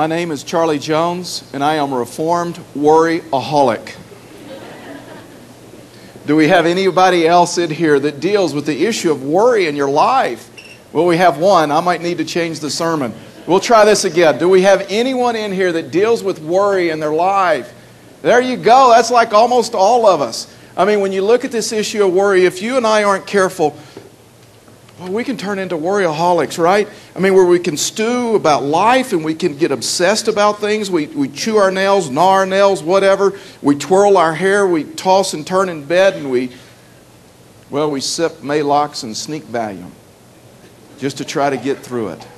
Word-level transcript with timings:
My 0.00 0.06
name 0.06 0.30
is 0.30 0.44
Charlie 0.44 0.78
Jones, 0.78 1.44
and 1.52 1.62
I 1.62 1.74
am 1.74 1.92
a 1.92 1.98
reformed 1.98 2.58
worryaholic. 2.74 3.96
Do 6.24 6.36
we 6.36 6.48
have 6.48 6.64
anybody 6.64 7.28
else 7.28 7.58
in 7.58 7.68
here 7.68 8.00
that 8.00 8.18
deals 8.18 8.54
with 8.54 8.64
the 8.64 8.86
issue 8.86 9.12
of 9.12 9.22
worry 9.22 9.66
in 9.66 9.76
your 9.76 9.90
life? 9.90 10.48
Well, 10.94 11.04
we 11.04 11.18
have 11.18 11.36
one. 11.36 11.70
I 11.70 11.80
might 11.80 12.00
need 12.00 12.16
to 12.16 12.24
change 12.24 12.60
the 12.60 12.70
sermon. 12.70 13.12
We'll 13.46 13.60
try 13.60 13.84
this 13.84 14.06
again. 14.06 14.38
Do 14.38 14.48
we 14.48 14.62
have 14.62 14.86
anyone 14.88 15.36
in 15.36 15.52
here 15.52 15.70
that 15.70 15.90
deals 15.90 16.24
with 16.24 16.40
worry 16.40 16.88
in 16.88 16.98
their 16.98 17.12
life? 17.12 17.70
There 18.22 18.40
you 18.40 18.56
go. 18.56 18.88
That's 18.88 19.10
like 19.10 19.34
almost 19.34 19.74
all 19.74 20.06
of 20.06 20.22
us. 20.22 20.50
I 20.78 20.86
mean, 20.86 21.00
when 21.00 21.12
you 21.12 21.20
look 21.20 21.44
at 21.44 21.52
this 21.52 21.72
issue 21.72 22.06
of 22.06 22.14
worry, 22.14 22.46
if 22.46 22.62
you 22.62 22.78
and 22.78 22.86
I 22.86 23.02
aren't 23.02 23.26
careful, 23.26 23.76
well, 25.00 25.12
we 25.12 25.24
can 25.24 25.38
turn 25.38 25.58
into 25.58 25.76
worryaholics, 25.76 26.58
right? 26.58 26.86
I 27.16 27.20
mean, 27.20 27.32
where 27.32 27.46
we 27.46 27.58
can 27.58 27.78
stew 27.78 28.34
about 28.34 28.64
life 28.64 29.14
and 29.14 29.24
we 29.24 29.34
can 29.34 29.56
get 29.56 29.70
obsessed 29.70 30.28
about 30.28 30.60
things. 30.60 30.90
We, 30.90 31.06
we 31.06 31.28
chew 31.28 31.56
our 31.56 31.70
nails, 31.70 32.10
gnaw 32.10 32.28
our 32.28 32.44
nails, 32.44 32.82
whatever. 32.82 33.38
We 33.62 33.76
twirl 33.76 34.18
our 34.18 34.34
hair, 34.34 34.66
we 34.66 34.84
toss 34.84 35.32
and 35.32 35.46
turn 35.46 35.70
in 35.70 35.86
bed, 35.86 36.16
and 36.16 36.30
we, 36.30 36.52
well, 37.70 37.90
we 37.90 38.02
sip 38.02 38.40
Maalox 38.42 39.02
and 39.02 39.16
sneak 39.16 39.44
Valium 39.44 39.90
just 40.98 41.16
to 41.16 41.24
try 41.24 41.48
to 41.48 41.56
get 41.56 41.78
through 41.78 42.10
it. 42.10 42.28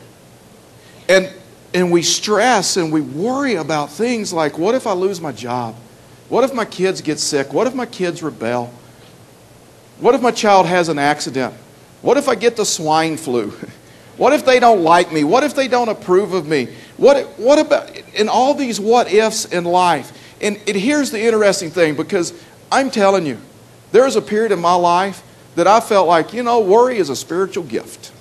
And, 1.08 1.32
and 1.74 1.90
we 1.90 2.02
stress 2.02 2.76
and 2.76 2.92
we 2.92 3.00
worry 3.00 3.56
about 3.56 3.90
things 3.90 4.32
like 4.32 4.56
what 4.56 4.76
if 4.76 4.86
I 4.86 4.92
lose 4.92 5.20
my 5.20 5.32
job? 5.32 5.74
What 6.28 6.44
if 6.44 6.54
my 6.54 6.64
kids 6.64 7.00
get 7.00 7.18
sick? 7.18 7.52
What 7.52 7.66
if 7.66 7.74
my 7.74 7.86
kids 7.86 8.22
rebel? 8.22 8.72
What 9.98 10.14
if 10.14 10.22
my 10.22 10.30
child 10.30 10.66
has 10.66 10.88
an 10.88 11.00
accident? 11.00 11.54
What 12.02 12.16
if 12.18 12.28
I 12.28 12.34
get 12.34 12.56
the 12.56 12.66
swine 12.66 13.16
flu? 13.16 13.52
What 14.18 14.34
if 14.34 14.44
they 14.44 14.60
don't 14.60 14.82
like 14.82 15.10
me? 15.10 15.24
What 15.24 15.42
if 15.42 15.54
they 15.54 15.68
don't 15.68 15.88
approve 15.88 16.34
of 16.34 16.46
me? 16.46 16.68
What, 16.96 17.26
what 17.38 17.58
about, 17.58 17.96
in 18.14 18.28
all 18.28 18.54
these 18.54 18.78
what 18.78 19.10
ifs 19.10 19.46
in 19.46 19.64
life? 19.64 20.12
And, 20.40 20.60
and 20.68 20.76
here's 20.76 21.10
the 21.10 21.20
interesting 21.20 21.70
thing 21.70 21.94
because 21.94 22.34
I'm 22.70 22.90
telling 22.90 23.26
you, 23.26 23.38
there 23.90 24.04
was 24.04 24.16
a 24.16 24.22
period 24.22 24.52
in 24.52 24.60
my 24.60 24.74
life 24.74 25.22
that 25.54 25.66
I 25.66 25.80
felt 25.80 26.08
like, 26.08 26.32
you 26.32 26.42
know, 26.42 26.60
worry 26.60 26.98
is 26.98 27.08
a 27.08 27.16
spiritual 27.16 27.64
gift. 27.64 28.12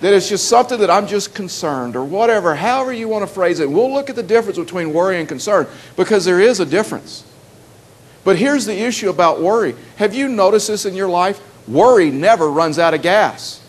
That 0.00 0.12
it's 0.12 0.28
just 0.28 0.48
something 0.48 0.80
that 0.80 0.90
I'm 0.90 1.06
just 1.06 1.34
concerned 1.34 1.94
or 1.94 2.04
whatever, 2.04 2.54
however 2.54 2.92
you 2.92 3.08
want 3.08 3.26
to 3.26 3.32
phrase 3.32 3.60
it. 3.60 3.70
We'll 3.70 3.92
look 3.92 4.10
at 4.10 4.16
the 4.16 4.22
difference 4.22 4.58
between 4.58 4.92
worry 4.92 5.18
and 5.18 5.28
concern 5.28 5.66
because 5.96 6.24
there 6.24 6.40
is 6.40 6.58
a 6.58 6.66
difference. 6.66 7.24
But 8.24 8.36
here's 8.36 8.66
the 8.66 8.80
issue 8.80 9.10
about 9.10 9.40
worry. 9.40 9.74
Have 9.96 10.14
you 10.14 10.28
noticed 10.28 10.68
this 10.68 10.86
in 10.86 10.94
your 10.94 11.08
life? 11.08 11.40
Worry 11.68 12.10
never 12.10 12.50
runs 12.50 12.78
out 12.78 12.94
of 12.94 13.02
gas. 13.02 13.60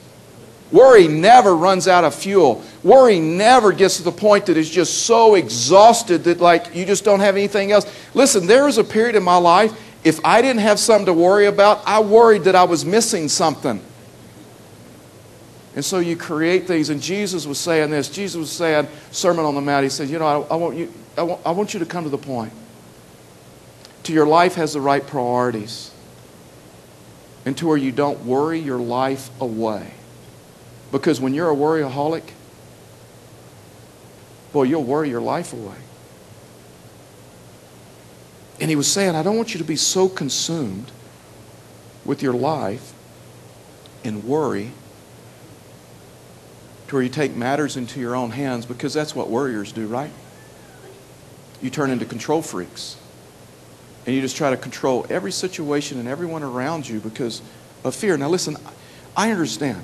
Worry 0.72 1.08
never 1.08 1.56
runs 1.56 1.88
out 1.88 2.04
of 2.04 2.16
fuel. 2.16 2.64
Worry 2.84 3.20
never 3.20 3.72
gets 3.72 3.98
to 3.98 4.04
the 4.04 4.12
point 4.12 4.48
that 4.48 4.58
it's 4.58 4.70
just 4.70 5.06
so 5.06 5.36
exhausted 5.36 6.24
that 6.24 6.40
like 6.40 6.76
you 6.76 6.86
just 6.86 7.04
don't 7.04 7.20
have 7.20 7.36
anything 7.36 7.72
else. 7.72 7.86
Listen, 8.16 8.48
there 8.48 8.66
was 8.66 8.80
a 8.80 8.84
period 8.84 9.16
in 9.16 9.24
my 9.24 9.38
life 9.38 9.80
if 10.04 10.24
I 10.26 10.42
didn't 10.42 10.62
have 10.62 10.80
something 10.80 11.06
to 11.06 11.14
worry 11.14 11.46
about, 11.46 11.82
I 11.86 12.02
worried 12.02 12.44
that 12.44 12.56
I 12.56 12.64
was 12.64 12.84
missing 12.84 13.30
something. 13.30 13.82
And 15.76 15.84
so 15.84 16.00
you 16.00 16.16
create 16.16 16.68
things. 16.68 16.90
And 16.90 17.02
Jesus 17.02 17.48
was 17.48 17.58
saying 17.58 17.90
this. 17.90 18.10
Jesus 18.10 18.36
was 18.36 18.52
saying, 18.52 18.88
Sermon 19.12 19.46
on 19.46 19.56
the 19.56 19.62
Mount, 19.62 19.84
he 19.84 19.90
said, 19.90 20.10
You 20.10 20.20
know, 20.20 20.28
I, 20.28 20.54
I 20.54 20.56
want, 20.56 20.76
you, 20.76 20.94
I, 21.18 21.24
want, 21.24 21.42
I 21.46 21.52
want 21.52 21.74
you 21.74 21.80
to 21.80 21.86
come 21.86 22.04
to 22.04 22.10
the 22.10 22.18
point. 22.18 22.52
To 24.04 24.14
your 24.14 24.28
life 24.28 24.56
has 24.56 24.74
the 24.74 24.82
right 24.82 25.06
priorities 25.06 25.93
and 27.46 27.58
to 27.58 27.68
where 27.68 27.78
you 27.78 27.92
don't 27.92 28.26
worry 28.26 28.60
your 28.60 28.78
life 28.78 29.30
away. 29.42 29.92
Because 30.92 31.20
when 31.20 31.34
you're 31.34 31.50
a 31.50 31.56
worryaholic, 31.56 32.24
boy, 34.52 34.64
you'll 34.64 34.84
worry 34.84 35.10
your 35.10 35.22
life 35.22 35.54
away. 35.54 35.76
And 38.62 38.70
he 38.70 38.76
was 38.76 38.90
saying, 38.90 39.16
I 39.16 39.24
don't 39.24 39.36
want 39.36 39.54
you 39.54 39.58
to 39.58 39.66
be 39.66 39.76
so 39.76 40.08
consumed 40.08 40.92
with 42.06 42.22
your 42.22 42.34
life 42.34 42.94
and 44.04 44.24
worry 44.24 44.72
to 46.88 46.96
where 46.96 47.04
you 47.04 47.10
take 47.10 47.36
matters 47.36 47.76
into 47.76 48.00
your 48.00 48.16
own 48.16 48.32
hands 48.32 48.66
because 48.66 48.94
that's 48.94 49.16
what 49.16 49.30
worriers 49.30 49.72
do, 49.72 49.88
right? 49.88 50.12
You 51.62 51.70
turn 51.70 51.90
into 51.90 52.06
control 52.06 52.42
freaks 52.42 52.98
and 54.06 54.16
you 54.16 54.22
just 54.22 54.36
try 54.36 54.50
to 54.50 54.58
control 54.58 55.06
every 55.10 55.32
situation 55.32 56.00
and 56.00 56.08
everyone 56.08 56.44
around 56.44 56.88
you 56.88 57.00
because 57.00 57.42
of 57.84 57.96
fear. 57.96 58.18
Now, 58.18 58.30
listen, 58.30 58.58
I 59.16 59.32
understand. 59.32 59.82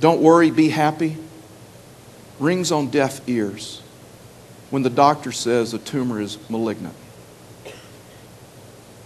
Don't 0.00 0.20
worry, 0.20 0.50
be 0.50 0.68
happy. 0.68 1.16
Rings 2.38 2.72
on 2.72 2.90
deaf 2.90 3.26
ears 3.28 3.82
when 4.70 4.82
the 4.82 4.90
doctor 4.90 5.32
says 5.32 5.72
a 5.74 5.78
tumor 5.78 6.20
is 6.20 6.38
malignant. 6.50 6.94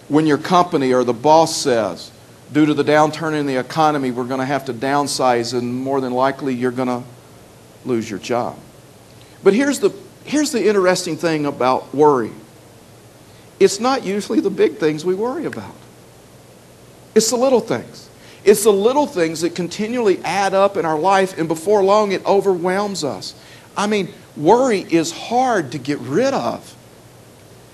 When 0.09 0.27
your 0.27 0.39
company 0.39 0.95
or 0.95 1.05
the 1.05 1.13
boss 1.13 1.55
says, 1.55 2.11
due 2.53 2.65
to 2.65 2.73
the 2.73 2.85
downturn 2.85 3.39
in 3.39 3.47
the 3.47 3.57
economy, 3.57 4.11
we're 4.11 4.25
going 4.25 4.41
to 4.41 4.47
have 4.47 4.65
to 4.67 4.73
downsize 4.73 5.53
and 5.53 5.75
more 5.75 6.01
than 6.01 6.13
likely 6.13 6.55
you're 6.55 6.71
going 6.71 6.89
to 6.89 7.03
lose 7.85 8.09
your 8.09 8.19
job. 8.19 8.59
But 9.43 9.53
here's 9.55 9.81
the, 9.81 9.95
here's 10.25 10.53
the 10.53 10.67
interesting 10.67 11.17
thing 11.17 11.45
about 11.45 11.95
worry 11.95 12.33
it's 13.61 13.81
not 13.81 14.05
usually 14.05 14.41
the 14.41 14.51
big 14.51 14.77
things 14.79 15.05
we 15.05 15.15
worry 15.15 15.45
about, 15.45 15.75
it's 17.15 17.31
the 17.31 17.37
little 17.37 17.61
things. 17.61 18.09
It's 18.45 18.65
the 18.65 18.73
little 18.73 19.07
things 19.07 19.41
that 19.41 19.55
continually 19.55 20.21
add 20.25 20.55
up 20.55 20.77
in 20.77 20.87
our 20.87 20.99
life, 20.99 21.37
and 21.37 21.49
before 21.49 21.83
long, 21.83 22.13
it 22.13 22.25
overwhelms 22.25 23.05
us. 23.05 23.35
I 23.77 23.87
mean, 23.87 24.09
worry 24.37 24.87
is 24.89 25.13
hard 25.13 25.73
to 25.73 25.79
get 25.79 25.99
rid 25.99 26.33
of. 26.33 26.75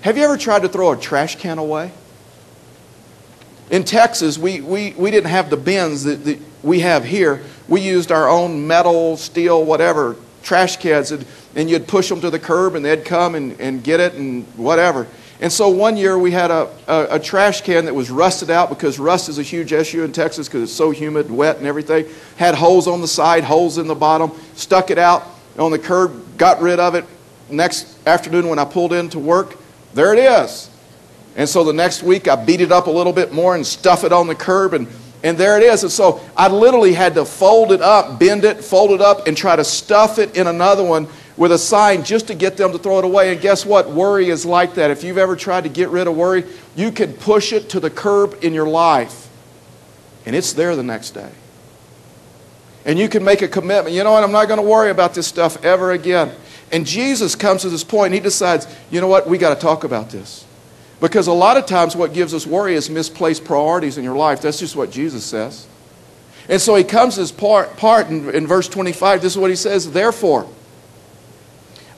Have 0.01 0.17
you 0.17 0.23
ever 0.23 0.37
tried 0.37 0.63
to 0.63 0.67
throw 0.69 0.91
a 0.91 0.97
trash 0.97 1.37
can 1.37 1.59
away? 1.59 1.91
In 3.69 3.83
Texas, 3.83 4.37
we, 4.37 4.61
we, 4.61 4.93
we 4.97 5.11
didn't 5.11 5.29
have 5.29 5.49
the 5.49 5.57
bins 5.57 6.03
that, 6.03 6.25
that 6.25 6.39
we 6.61 6.81
have 6.81 7.05
here. 7.05 7.41
We 7.67 7.81
used 7.81 8.11
our 8.11 8.27
own 8.27 8.67
metal, 8.67 9.17
steel, 9.17 9.63
whatever, 9.63 10.15
trash 10.43 10.77
cans, 10.77 11.11
and, 11.11 11.25
and 11.55 11.69
you'd 11.69 11.87
push 11.87 12.09
them 12.09 12.21
to 12.21 12.29
the 12.29 12.39
curb, 12.39 12.75
and 12.75 12.83
they'd 12.83 13.05
come 13.05 13.33
and, 13.33 13.59
and 13.59 13.83
get 13.83 13.99
it 13.99 14.13
and 14.13 14.45
whatever. 14.57 15.07
And 15.41 15.51
so 15.51 15.67
one 15.69 15.97
year 15.97 16.17
we 16.17 16.31
had 16.31 16.49
a, 16.49 16.69
a, 16.87 17.07
a, 17.15 17.19
trash 17.19 17.61
can 17.61 17.85
that 17.85 17.93
was 17.93 18.09
rusted 18.09 18.49
out 18.49 18.69
because 18.69 18.99
rust 18.99 19.27
is 19.27 19.37
a 19.37 19.43
huge 19.43 19.73
issue 19.73 20.03
in 20.03 20.13
Texas 20.13 20.47
because 20.47 20.63
it's 20.63 20.71
so 20.71 20.91
humid, 20.91 21.25
and 21.25 21.37
wet, 21.37 21.57
and 21.57 21.67
everything. 21.67 22.05
Had 22.37 22.55
holes 22.55 22.87
on 22.87 23.01
the 23.01 23.07
side, 23.07 23.43
holes 23.43 23.77
in 23.77 23.87
the 23.87 23.95
bottom. 23.95 24.31
Stuck 24.55 24.91
it 24.91 24.97
out 24.97 25.27
on 25.59 25.71
the 25.71 25.79
curb, 25.79 26.37
got 26.37 26.61
rid 26.61 26.79
of 26.79 26.95
it. 26.95 27.03
Next 27.49 27.97
afternoon 28.07 28.47
when 28.47 28.59
I 28.59 28.65
pulled 28.65 28.93
in 28.93 29.09
to 29.09 29.19
work, 29.19 29.57
there 29.93 30.13
it 30.13 30.19
is. 30.19 30.69
And 31.35 31.49
so 31.49 31.65
the 31.65 31.73
next 31.73 32.01
week 32.01 32.29
I 32.29 32.43
beat 32.43 32.61
it 32.61 32.71
up 32.71 32.87
a 32.87 32.91
little 32.91 33.13
bit 33.13 33.33
more 33.33 33.55
and 33.55 33.65
stuff 33.65 34.05
it 34.05 34.13
on 34.13 34.27
the 34.27 34.35
curb 34.35 34.73
and 34.73 34.87
and 35.23 35.39
there 35.39 35.57
it 35.57 35.63
is. 35.63 35.81
And 35.81 35.91
so 35.91 36.21
I 36.37 36.49
literally 36.49 36.93
had 36.93 37.15
to 37.15 37.25
fold 37.25 37.71
it 37.71 37.81
up, 37.81 38.19
bend 38.19 38.45
it, 38.45 38.63
fold 38.63 38.91
it 38.91 39.01
up, 39.01 39.25
and 39.25 39.35
try 39.35 39.55
to 39.55 39.63
stuff 39.63 40.19
it 40.19 40.37
in 40.37 40.45
another 40.45 40.83
one 40.83 41.07
with 41.37 41.51
a 41.51 41.57
sign 41.57 42.03
just 42.03 42.27
to 42.27 42.35
get 42.35 42.57
them 42.57 42.71
to 42.71 42.77
throw 42.77 42.99
it 42.99 43.05
away. 43.05 43.31
And 43.31 43.41
guess 43.41 43.65
what? 43.65 43.89
Worry 43.89 44.29
is 44.29 44.45
like 44.45 44.75
that. 44.75 44.91
If 44.91 45.03
you've 45.03 45.17
ever 45.17 45.35
tried 45.35 45.63
to 45.63 45.69
get 45.69 45.89
rid 45.89 46.07
of 46.07 46.15
worry, 46.15 46.45
you 46.75 46.91
can 46.91 47.13
push 47.13 47.51
it 47.51 47.69
to 47.69 47.79
the 47.79 47.89
curb 47.89 48.37
in 48.43 48.53
your 48.53 48.67
life, 48.67 49.29
and 50.25 50.35
it's 50.35 50.53
there 50.53 50.75
the 50.75 50.83
next 50.83 51.11
day. 51.11 51.31
And 52.85 52.99
you 52.99 53.09
can 53.09 53.23
make 53.23 53.41
a 53.41 53.47
commitment. 53.47 53.95
You 53.95 54.03
know 54.03 54.11
what? 54.11 54.23
I'm 54.23 54.31
not 54.31 54.47
going 54.47 54.59
to 54.59 54.67
worry 54.67 54.91
about 54.91 55.15
this 55.15 55.27
stuff 55.27 55.63
ever 55.65 55.91
again. 55.91 56.31
And 56.71 56.85
Jesus 56.85 57.35
comes 57.35 57.63
to 57.63 57.69
this 57.69 57.83
point, 57.83 58.07
and 58.07 58.13
he 58.15 58.19
decides, 58.19 58.67
you 58.91 59.01
know 59.01 59.07
what? 59.07 59.27
We 59.27 59.37
got 59.37 59.55
to 59.55 59.59
talk 59.59 59.83
about 59.83 60.09
this. 60.11 60.45
Because 61.01 61.27
a 61.27 61.33
lot 61.33 61.57
of 61.57 61.65
times, 61.65 61.95
what 61.95 62.13
gives 62.13 62.33
us 62.33 62.47
worry 62.47 62.75
is 62.75 62.89
misplaced 62.89 63.43
priorities 63.43 63.97
in 63.97 64.03
your 64.03 64.15
life. 64.15 64.41
That's 64.41 64.59
just 64.59 64.75
what 64.75 64.91
Jesus 64.91 65.25
says. 65.25 65.67
And 66.47 66.61
so 66.61 66.75
he 66.75 66.83
comes 66.83 67.15
to 67.15 67.21
this 67.21 67.31
part, 67.31 67.75
part 67.75 68.07
in, 68.07 68.29
in 68.29 68.47
verse 68.47 68.69
25. 68.69 69.21
This 69.21 69.33
is 69.33 69.37
what 69.37 69.49
he 69.49 69.55
says 69.55 69.91
Therefore, 69.91 70.47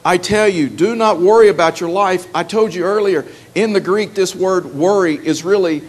I 0.05 0.17
tell 0.17 0.47
you, 0.47 0.69
do 0.69 0.95
not 0.95 1.19
worry 1.19 1.49
about 1.49 1.81
your 1.81 1.89
life. 1.89 2.27
I 2.33 2.44
told 2.44 2.73
you 2.73 2.83
earlier, 2.83 3.25
in 3.55 3.73
the 3.73 3.81
Greek, 3.81 4.13
this 4.13 4.35
word 4.35 4.65
worry 4.65 5.15
is 5.15 5.44
really, 5.44 5.81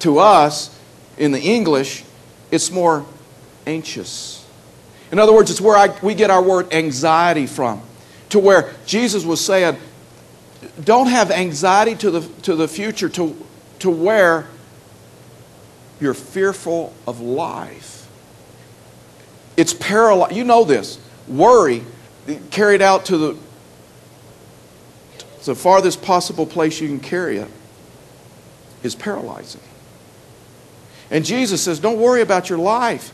to 0.00 0.18
us, 0.18 0.78
in 1.16 1.32
the 1.32 1.40
English, 1.40 2.04
it's 2.50 2.70
more 2.70 3.06
anxious. 3.66 4.46
In 5.10 5.18
other 5.18 5.32
words, 5.32 5.50
it's 5.50 5.60
where 5.60 5.76
I, 5.76 5.96
we 6.02 6.14
get 6.14 6.30
our 6.30 6.42
word 6.42 6.72
anxiety 6.72 7.46
from. 7.46 7.80
To 8.30 8.38
where 8.38 8.74
Jesus 8.86 9.24
was 9.24 9.42
saying, 9.42 9.78
don't 10.82 11.06
have 11.06 11.30
anxiety 11.30 11.94
to 11.96 12.10
the, 12.10 12.20
to 12.42 12.56
the 12.56 12.68
future, 12.68 13.08
to, 13.10 13.36
to 13.78 13.90
where 13.90 14.46
you're 16.00 16.14
fearful 16.14 16.92
of 17.06 17.20
life. 17.20 18.06
It's 19.56 19.72
paralyzed. 19.72 20.34
You 20.34 20.44
know 20.44 20.64
this. 20.64 20.98
Worry 21.28 21.84
carried 22.50 22.82
out 22.82 23.06
to 23.06 23.18
the 23.18 23.36
the 25.46 25.54
farthest 25.54 26.02
possible 26.02 26.44
place 26.44 26.80
you 26.80 26.88
can 26.88 27.00
carry 27.00 27.38
it 27.38 27.48
is 28.82 28.94
paralyzing. 28.94 29.60
And 31.10 31.24
Jesus 31.24 31.62
says, 31.62 31.78
Don't 31.78 31.98
worry 31.98 32.20
about 32.20 32.50
your 32.50 32.58
life, 32.58 33.10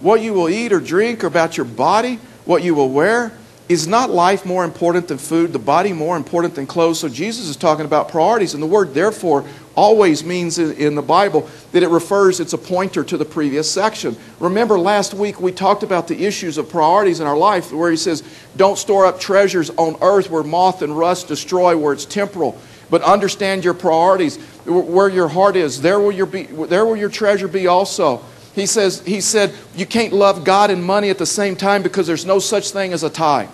what 0.00 0.20
you 0.20 0.32
will 0.32 0.48
eat 0.48 0.72
or 0.72 0.80
drink, 0.80 1.22
or 1.22 1.28
about 1.28 1.56
your 1.56 1.66
body, 1.66 2.18
what 2.44 2.62
you 2.62 2.74
will 2.74 2.90
wear. 2.90 3.32
Is 3.66 3.86
not 3.86 4.10
life 4.10 4.44
more 4.44 4.62
important 4.62 5.08
than 5.08 5.16
food, 5.16 5.54
the 5.54 5.58
body 5.58 5.94
more 5.94 6.18
important 6.18 6.54
than 6.54 6.66
clothes? 6.66 7.00
So 7.00 7.08
Jesus 7.08 7.48
is 7.48 7.56
talking 7.56 7.86
about 7.86 8.10
priorities. 8.10 8.52
And 8.52 8.62
the 8.62 8.66
word 8.66 8.92
therefore 8.92 9.46
always 9.74 10.24
means 10.24 10.58
in 10.58 10.94
the 10.94 11.02
Bible 11.02 11.48
that 11.72 11.82
it 11.82 11.88
refers, 11.88 12.40
it's 12.40 12.52
a 12.52 12.58
pointer 12.58 13.04
to 13.04 13.16
the 13.16 13.24
previous 13.24 13.70
section. 13.70 14.16
Remember 14.40 14.78
last 14.78 15.14
week 15.14 15.40
we 15.40 15.52
talked 15.52 15.82
about 15.82 16.08
the 16.08 16.24
issues 16.24 16.58
of 16.58 16.68
priorities 16.68 17.20
in 17.20 17.26
our 17.26 17.36
life 17.36 17.72
where 17.72 17.90
he 17.90 17.96
says, 17.96 18.22
don't 18.56 18.78
store 18.78 19.06
up 19.06 19.20
treasures 19.20 19.70
on 19.70 19.96
earth 20.00 20.30
where 20.30 20.42
moth 20.42 20.82
and 20.82 20.96
rust 20.96 21.28
destroy, 21.28 21.76
where 21.76 21.92
it's 21.92 22.04
temporal. 22.04 22.58
But 22.90 23.02
understand 23.02 23.64
your 23.64 23.74
priorities, 23.74 24.36
where 24.66 25.08
your 25.08 25.28
heart 25.28 25.56
is. 25.56 25.80
There 25.80 25.98
will 25.98 26.12
your, 26.12 26.26
be, 26.26 26.44
there 26.44 26.84
will 26.84 26.96
your 26.96 27.08
treasure 27.08 27.48
be 27.48 27.66
also. 27.66 28.22
He, 28.54 28.66
says, 28.66 29.00
he 29.04 29.20
said, 29.20 29.52
You 29.74 29.86
can't 29.86 30.12
love 30.12 30.44
God 30.44 30.70
and 30.70 30.84
money 30.84 31.10
at 31.10 31.18
the 31.18 31.26
same 31.26 31.56
time 31.56 31.82
because 31.82 32.06
there's 32.06 32.26
no 32.26 32.38
such 32.38 32.70
thing 32.70 32.92
as 32.92 33.02
a 33.02 33.10
tie. 33.10 33.48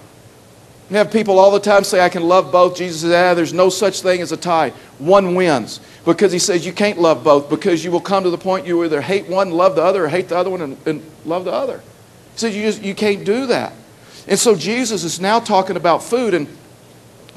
You 0.91 0.97
have 0.97 1.13
people 1.13 1.39
all 1.39 1.53
the 1.53 1.61
time 1.61 1.85
say, 1.85 2.05
I 2.05 2.09
can 2.09 2.25
love 2.25 2.51
both. 2.51 2.77
Jesus 2.77 3.03
says, 3.03 3.13
ah, 3.13 3.33
there's 3.35 3.53
no 3.53 3.69
such 3.69 4.03
thing 4.03 4.21
as 4.21 4.33
a 4.33 4.37
tie. 4.37 4.71
One 4.99 5.37
wins. 5.37 5.81
Because 6.05 6.32
he 6.32 6.38
says 6.38 6.64
you 6.64 6.73
can't 6.73 6.99
love 6.99 7.23
both 7.23 7.50
because 7.50 7.85
you 7.85 7.91
will 7.91 8.00
come 8.00 8.25
to 8.25 8.31
the 8.31 8.38
point 8.38 8.67
you 8.67 8.82
either 8.85 9.02
hate 9.02 9.29
one, 9.29 9.50
love 9.50 9.76
the 9.76 9.82
other, 9.82 10.06
or 10.06 10.08
hate 10.08 10.29
the 10.29 10.37
other 10.37 10.50
one 10.50 10.62
and, 10.62 10.87
and 10.87 11.02
love 11.25 11.44
the 11.44 11.52
other. 11.52 11.82
He 12.32 12.38
says 12.38 12.56
you, 12.56 12.62
just, 12.62 12.82
you 12.82 12.94
can't 12.94 13.25
do 13.25 13.47
that. 13.47 13.75
And 14.26 14.38
so 14.38 14.55
Jesus 14.55 15.05
is 15.05 15.20
now 15.20 15.41
talking 15.41 15.76
about 15.76 16.02
food, 16.02 16.32
and 16.35 16.49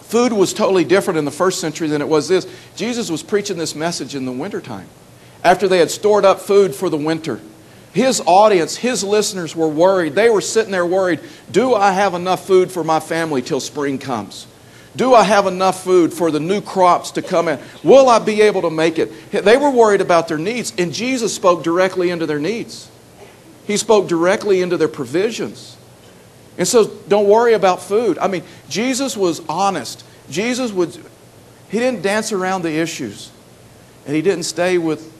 food 0.01 0.31
was 0.31 0.53
totally 0.53 0.85
different 0.85 1.17
in 1.17 1.25
the 1.25 1.31
first 1.31 1.59
century 1.59 1.87
than 1.87 2.01
it 2.01 2.07
was 2.07 2.27
this. 2.27 2.47
Jesus 2.75 3.09
was 3.09 3.23
preaching 3.23 3.57
this 3.57 3.75
message 3.75 4.15
in 4.15 4.25
the 4.25 4.31
wintertime 4.31 4.87
after 5.43 5.67
they 5.67 5.79
had 5.79 5.91
stored 5.91 6.23
up 6.23 6.39
food 6.39 6.73
for 6.73 6.89
the 6.89 6.97
winter. 6.97 7.41
His 7.93 8.21
audience, 8.25 8.75
his 8.75 9.03
listeners 9.03 9.55
were 9.55 9.67
worried. 9.67 10.15
They 10.15 10.29
were 10.29 10.41
sitting 10.41 10.71
there 10.71 10.85
worried 10.85 11.19
do 11.51 11.75
I 11.75 11.91
have 11.91 12.13
enough 12.13 12.47
food 12.47 12.71
for 12.71 12.83
my 12.83 12.99
family 12.99 13.41
till 13.41 13.59
spring 13.59 13.99
comes? 13.99 14.47
Do 14.95 15.13
I 15.13 15.23
have 15.23 15.47
enough 15.47 15.83
food 15.83 16.13
for 16.13 16.29
the 16.29 16.39
new 16.39 16.61
crops 16.61 17.11
to 17.11 17.21
come 17.21 17.47
in? 17.47 17.59
Will 17.83 18.09
I 18.09 18.19
be 18.19 18.41
able 18.41 18.61
to 18.61 18.69
make 18.69 18.99
it? 18.99 19.31
They 19.31 19.57
were 19.57 19.71
worried 19.71 20.01
about 20.01 20.27
their 20.27 20.37
needs, 20.37 20.73
and 20.77 20.93
Jesus 20.93 21.33
spoke 21.33 21.63
directly 21.63 22.09
into 22.11 22.25
their 22.25 22.39
needs. 22.39 22.89
He 23.65 23.77
spoke 23.77 24.07
directly 24.07 24.61
into 24.61 24.77
their 24.77 24.87
provisions. 24.87 25.77
And 26.57 26.67
so 26.67 26.85
don't 27.07 27.27
worry 27.27 27.53
about 27.53 27.81
food. 27.81 28.19
I 28.19 28.27
mean, 28.27 28.43
Jesus 28.69 29.17
was 29.17 29.41
honest. 29.49 30.03
Jesus 30.29 30.71
would, 30.71 30.95
he 31.69 31.79
didn't 31.79 32.03
dance 32.03 32.31
around 32.31 32.61
the 32.61 32.77
issues. 32.77 33.31
And 34.05 34.15
he 34.15 34.21
didn't 34.21 34.43
stay 34.43 34.77
with 34.77 35.11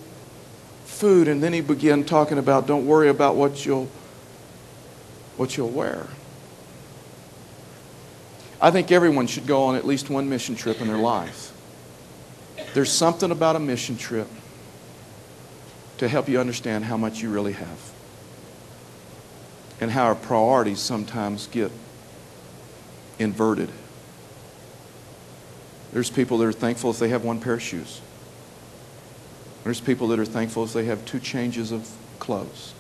food 1.04 1.28
and 1.28 1.44
then 1.44 1.52
he 1.52 1.60
began 1.60 2.04
talking 2.06 2.38
about 2.38 2.66
don't 2.66 2.86
worry 2.86 3.10
about 3.10 3.36
what 3.36 3.66
you'll 3.66 3.90
what 5.36 5.58
you'll 5.58 5.70
wear. 5.70 6.08
I 8.64 8.72
think 8.72 8.94
everyone 8.94 9.28
should 9.28 9.46
go 9.46 9.66
on 9.66 9.76
at 9.76 9.86
least 9.86 10.10
one 10.10 10.30
mission 10.30 10.56
trip 10.56 10.80
in 10.80 10.88
their 10.88 10.98
life. 10.98 11.52
There's 12.74 12.90
something 12.90 13.30
about 13.30 13.58
a 13.58 13.60
mission 13.60 13.98
trip 13.98 14.30
to 15.98 16.08
help 16.08 16.30
you 16.30 16.40
understand 16.40 16.86
how 16.86 16.96
much 16.96 17.22
you 17.22 17.30
really 17.30 17.52
have 17.52 17.92
and 19.82 19.92
how 19.92 20.06
our 20.06 20.16
priorities 20.16 20.80
sometimes 20.80 21.48
get 21.48 21.74
inverted. 23.20 23.70
There's 25.92 26.10
people 26.10 26.38
that 26.38 26.46
are 26.46 26.54
thankful 26.54 26.90
if 26.90 27.00
they 27.00 27.10
have 27.10 27.26
one 27.26 27.42
pair 27.42 27.56
of 27.56 27.62
shoes. 27.62 28.00
There's 29.66 29.82
people 29.82 30.08
that 30.08 30.20
are 30.20 30.26
thankful 30.26 30.64
if 30.64 30.72
they 30.72 30.86
have 30.86 31.04
two 31.04 31.20
changes 31.20 31.74
of 31.74 31.90
clothes. 32.20 32.74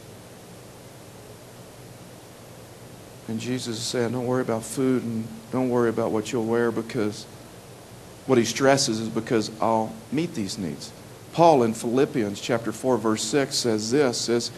And 3.27 3.39
Jesus 3.39 3.77
is 3.77 3.83
saying, 3.83 4.11
don't 4.11 4.25
worry 4.25 4.41
about 4.41 4.63
food 4.63 5.03
and 5.03 5.27
don't 5.51 5.69
worry 5.69 5.89
about 5.89 6.11
what 6.11 6.31
you'll 6.31 6.45
wear 6.45 6.71
because 6.71 7.25
what 8.25 8.37
he 8.37 8.45
stresses 8.45 8.99
is 8.99 9.09
because 9.09 9.51
I'll 9.61 9.93
meet 10.11 10.33
these 10.33 10.57
needs. 10.57 10.91
Paul 11.33 11.63
in 11.63 11.73
Philippians 11.73 12.39
chapter 12.39 12.71
4 12.71 12.97
verse 12.97 13.23
6 13.23 13.55
says 13.55 13.91
this 13.91 14.17
says 14.17 14.51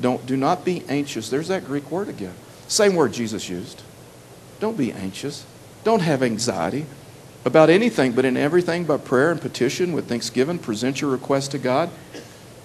don't 0.00 0.24
do 0.26 0.36
not 0.36 0.64
be 0.64 0.84
anxious. 0.88 1.28
There's 1.28 1.48
that 1.48 1.64
Greek 1.64 1.90
word 1.90 2.08
again. 2.08 2.34
Same 2.68 2.94
word 2.94 3.12
Jesus 3.12 3.48
used. 3.48 3.82
Don't 4.60 4.76
be 4.76 4.92
anxious. 4.92 5.44
Don't 5.84 6.00
have 6.00 6.22
anxiety 6.22 6.86
about 7.44 7.70
anything, 7.70 8.12
but 8.12 8.24
in 8.24 8.36
everything 8.36 8.84
by 8.84 8.96
prayer 8.96 9.30
and 9.30 9.40
petition 9.40 9.92
with 9.92 10.08
thanksgiving 10.08 10.58
present 10.58 11.00
your 11.00 11.10
request 11.10 11.52
to 11.52 11.58
God. 11.58 11.90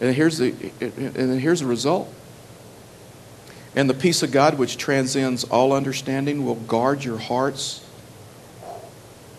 And 0.02 0.14
here's 0.16 0.38
the 0.38 0.54
and 0.82 1.40
here's 1.40 1.62
the 1.62 1.66
result. 1.66 2.14
And 3.76 3.90
the 3.90 3.94
peace 3.94 4.22
of 4.22 4.32
God, 4.32 4.58
which 4.58 4.78
transcends 4.78 5.44
all 5.44 5.74
understanding, 5.74 6.46
will 6.46 6.56
guard 6.56 7.04
your 7.04 7.18
hearts 7.18 7.84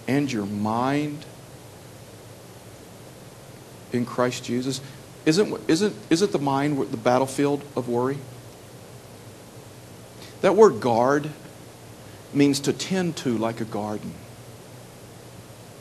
and 0.09 0.31
your 0.31 0.47
mind 0.47 1.25
in 3.93 4.05
Christ 4.05 4.45
Jesus. 4.45 4.81
Isn't, 5.25 5.59
isn't, 5.69 5.95
isn't 6.11 6.33
the 6.33 6.39
mind 6.39 6.79
the 6.91 6.97
battlefield 6.97 7.63
of 7.77 7.89
worry? 7.89 8.19
That 10.41 10.57
word 10.57 10.81
guard 10.81 11.31
means 12.35 12.61
to 12.61 12.73
tend 12.73 13.17
to 13.19 13.39
like 13.39 13.61
a 13.61 13.65
garden. 13.65 14.13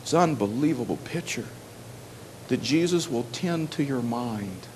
It's 0.02 0.12
an 0.12 0.20
unbelievable 0.20 0.98
picture 0.98 1.46
that 2.48 2.62
Jesus 2.62 3.10
will 3.10 3.24
tend 3.32 3.72
to 3.72 3.82
your 3.82 4.00
mind 4.00 4.68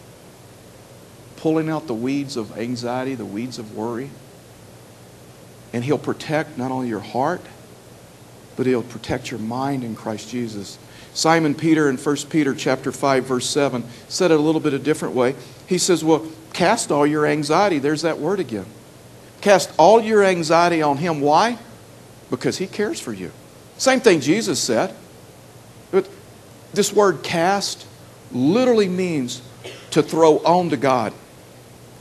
pulling 1.38 1.70
out 1.70 1.86
the 1.86 1.94
weeds 1.94 2.36
of 2.36 2.56
anxiety, 2.58 3.14
the 3.14 3.24
weeds 3.24 3.58
of 3.58 3.74
worry. 3.74 4.10
And 5.72 5.84
He'll 5.84 5.98
protect 5.98 6.58
not 6.58 6.70
only 6.70 6.88
your 6.88 7.00
heart, 7.00 7.40
but 8.56 8.66
He'll 8.66 8.82
protect 8.82 9.30
your 9.30 9.40
mind 9.40 9.84
in 9.84 9.94
Christ 9.94 10.30
Jesus. 10.30 10.78
Simon 11.14 11.54
Peter 11.54 11.88
in 11.88 11.96
1 11.96 12.16
Peter 12.28 12.54
chapter 12.54 12.92
5 12.92 13.24
verse 13.24 13.48
7 13.48 13.84
said 14.08 14.30
it 14.30 14.38
a 14.38 14.42
little 14.42 14.60
bit 14.60 14.74
a 14.74 14.78
different 14.78 15.14
way. 15.14 15.34
He 15.66 15.78
says, 15.78 16.04
"Well, 16.04 16.26
cast 16.52 16.90
all 16.90 17.06
your 17.06 17.26
anxiety." 17.26 17.78
There's 17.78 18.02
that 18.02 18.18
word 18.20 18.40
again. 18.40 18.66
Cast 19.40 19.70
all 19.76 20.00
your 20.00 20.24
anxiety 20.24 20.82
on 20.82 20.98
him. 20.98 21.20
Why? 21.20 21.58
Because 22.30 22.58
he 22.58 22.66
cares 22.66 23.00
for 23.00 23.12
you. 23.12 23.30
Same 23.78 24.00
thing 24.00 24.20
Jesus 24.20 24.58
said. 24.58 24.94
But 25.90 26.08
this 26.74 26.92
word 26.92 27.22
cast 27.22 27.86
literally 28.32 28.88
means 28.88 29.40
to 29.92 30.02
throw 30.02 30.38
on 30.38 30.70
to 30.70 30.76
God. 30.76 31.12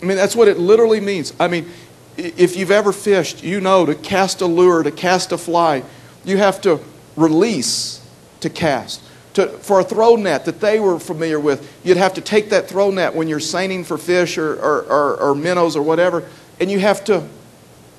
I 0.02 0.06
mean, 0.06 0.18
that's 0.18 0.36
what 0.36 0.48
it 0.48 0.58
literally 0.58 1.00
means. 1.00 1.34
I 1.40 1.48
mean, 1.48 1.70
if 2.18 2.56
you've 2.56 2.72
ever 2.72 2.92
fished, 2.92 3.44
you 3.44 3.62
know 3.62 3.86
to 3.86 3.96
cast 3.96 4.42
a 4.42 4.46
lure, 4.46 4.84
to 4.84 4.92
cast 4.92 5.32
a 5.32 5.38
fly, 5.38 5.84
you 6.26 6.38
have 6.38 6.62
to 6.62 6.80
release 7.16 8.06
to 8.42 8.50
cast. 8.50 9.02
To, 9.34 9.48
for 9.48 9.80
a 9.80 9.84
throw 9.84 10.16
net 10.16 10.46
that 10.46 10.60
they 10.60 10.80
were 10.80 11.00
familiar 11.00 11.40
with, 11.40 11.72
you'd 11.84 11.98
have 11.98 12.16
to 12.16 12.22
take 12.22 12.50
that 12.50 12.68
throw 12.68 12.90
net 12.90 13.14
when 13.14 13.28
you're 13.28 13.40
seining 13.40 13.84
for 13.84 13.98
fish 13.98 14.38
or, 14.38 14.56
or, 14.56 14.82
or, 14.84 15.22
or 15.22 15.36
minnows 15.36 15.76
or 15.76 15.84
whatever, 15.84 16.28
and 16.60 16.72
you 16.72 16.80
have 16.80 17.04
to 17.06 17.28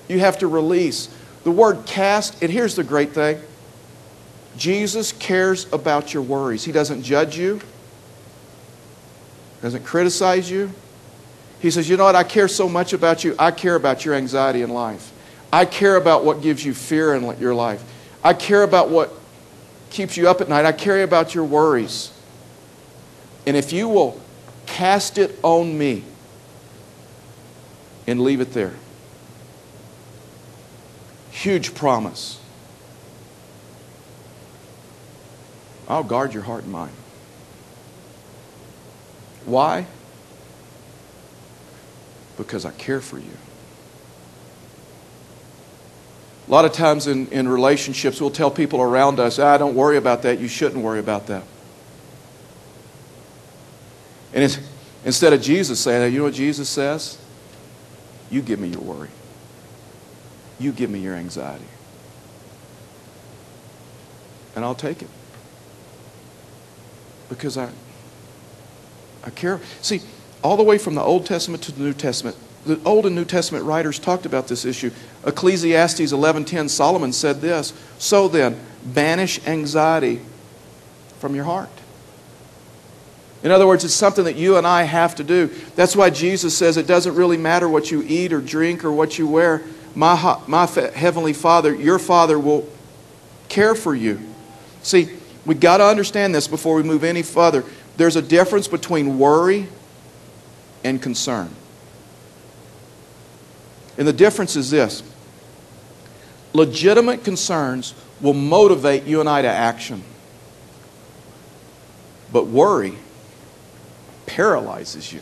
you 0.09 0.19
have 0.21 0.39
to 0.39 0.49
release. 0.49 1.09
The 1.45 1.51
word 1.51 1.85
cast, 1.87 2.43
and 2.43 2.51
here's 2.51 2.75
the 2.75 2.83
great 2.83 3.13
thing 3.13 3.41
Jesus 4.57 5.13
cares 5.13 5.73
about 5.73 6.13
your 6.13 6.23
worries. 6.23 6.65
He 6.65 6.73
doesn't 6.73 7.03
judge 7.03 7.39
you, 7.39 7.61
doesn't 9.63 9.85
criticize 9.85 10.51
you, 10.51 10.73
he 11.61 11.71
says, 11.71 11.89
You 11.89 11.97
know 11.97 12.05
what? 12.05 12.15
I 12.15 12.25
care 12.25 12.49
so 12.49 12.69
much 12.69 12.93
about 12.93 13.25
you. 13.25 13.35
I 13.39 13.51
care 13.51 13.75
about 13.75 14.05
your 14.05 14.15
anxiety 14.15 14.63
in 14.63 14.71
life. 14.71 15.13
I 15.53 15.65
care 15.65 15.97
about 15.97 16.25
what 16.25 16.43
gives 16.43 16.65
you 16.65 16.75
fear 16.75 17.15
in 17.15 17.39
your 17.41 17.55
life. 17.55 17.83
I 18.23 18.35
care 18.35 18.63
about 18.63 18.91
what 18.91 19.13
keeps 19.91 20.17
you 20.17 20.29
up 20.29 20.41
at 20.41 20.49
night. 20.49 20.67
I 20.67 20.73
care 20.73 21.03
about 21.03 21.35
your 21.35 21.45
worries. 21.45 22.13
And 23.47 23.57
if 23.57 23.73
you 23.73 23.89
will 23.89 24.21
cast 24.67 25.17
it 25.17 25.39
on 25.43 25.79
me 25.79 26.05
and 28.07 28.21
leave 28.21 28.41
it 28.41 28.53
there, 28.53 28.75
huge 31.31 31.75
promise. 31.75 32.39
I'll 35.89 36.05
guard 36.05 36.35
your 36.35 36.43
heart 36.43 36.65
and 36.65 36.73
mind. 36.73 36.93
Why? 39.47 39.87
Because 42.39 42.65
I 42.65 42.71
care 42.71 43.01
for 43.01 43.19
you. 43.19 43.37
A 46.47 46.51
lot 46.51 46.65
of 46.65 46.73
times 46.73 47.07
in, 47.07 47.27
in 47.29 47.47
relationships, 47.47 48.23
we'll 48.23 48.31
tell 48.31 48.51
people 48.51 48.81
around 48.81 49.21
us, 49.21 49.39
ah, 49.39 49.59
don't 49.59 49.75
worry 49.75 49.99
about 49.99 50.23
that. 50.23 50.41
You 50.41 50.49
shouldn't 50.49 50.83
worry 50.83 51.01
about 51.01 51.27
that. 51.27 51.43
And 54.33 54.59
instead 55.05 55.35
of 55.35 55.43
Jesus 55.43 55.79
saying 55.81 56.01
that, 56.01 56.11
you 56.11 56.19
know 56.19 56.25
what 56.25 56.35
Jesus 56.35 56.71
says? 56.71 57.19
You 58.31 58.41
give 58.41 58.59
me 58.59 58.69
your 58.69 58.81
worry. 58.81 59.11
You 60.59 60.73
give 60.73 60.89
me 60.89 61.01
your 61.01 61.15
anxiety. 61.15 61.65
And 64.57 64.65
I'll 64.65 64.75
take 64.75 65.03
it. 65.03 65.09
Because 67.29 67.59
I, 67.59 67.69
I 69.23 69.31
care. 69.31 69.61
See, 69.83 70.01
all 70.43 70.57
the 70.57 70.63
way 70.63 70.79
from 70.79 70.95
the 70.95 71.03
Old 71.03 71.27
Testament 71.27 71.63
to 71.65 71.73
the 71.73 71.83
New 71.83 71.93
Testament, 71.93 72.37
the 72.67 72.81
Old 72.85 73.07
and 73.07 73.15
New 73.15 73.25
Testament 73.25 73.65
writers 73.65 73.99
talked 73.99 74.27
about 74.27 74.49
this 74.49 74.65
issue. 74.65 74.91
Ecclesiastes 75.27 76.13
11:10 76.13 76.69
Solomon 76.69 77.13
said 77.13 77.41
this, 77.41 77.73
"So 77.99 78.29
then, 78.29 78.57
banish 78.85 79.41
anxiety 79.47 80.21
from 81.19 81.35
your 81.35 81.45
heart." 81.45 81.71
In 83.43 83.53
other 83.53 83.67
words, 83.67 83.85
it's 83.85 83.95
something 83.95 84.25
that 84.25 84.37
you 84.37 84.57
and 84.57 84.67
I 84.67 84.83
have 84.83 85.15
to 85.17 85.25
do. 85.25 85.51
That's 85.77 85.95
why 85.95 86.11
Jesus 86.11 86.57
says 86.57 86.77
it 86.77 86.87
doesn't 86.87 87.15
really 87.15 87.37
matter 87.37 87.69
what 87.69 87.91
you 87.91 88.05
eat 88.07 88.33
or 88.33 88.41
drink 88.41 88.85
or 88.85 88.91
what 88.91 89.19
you 89.19 89.29
wear. 89.29 89.63
My, 89.95 90.39
my 90.47 90.67
heavenly 90.67 91.33
Father, 91.33 91.75
your 91.75 91.99
Father, 91.99 92.39
will 92.39 92.69
care 93.49 93.75
for 93.75 93.95
you. 93.95 94.21
See, 94.83 95.09
we 95.47 95.55
got 95.55 95.79
to 95.79 95.85
understand 95.85 96.35
this 96.35 96.49
before 96.49 96.75
we 96.75 96.83
move 96.83 97.05
any 97.05 97.23
further. 97.23 97.65
There's 97.97 98.17
a 98.17 98.23
difference 98.23 98.69
between 98.69 99.19
worry 99.19 99.69
and 100.85 101.01
concern. 101.01 101.51
And 103.97 104.07
the 104.07 104.13
difference 104.13 104.57
is 104.57 104.71
this 104.71 105.03
legitimate 106.53 107.25
concerns 107.25 107.95
will 108.21 108.35
motivate 108.35 109.05
you 109.05 109.21
and 109.21 109.29
I 109.29 109.43
to 109.43 109.49
action. 109.49 110.03
But 112.33 112.47
worry 112.47 112.95
paralyzes 114.27 115.13
you. 115.13 115.21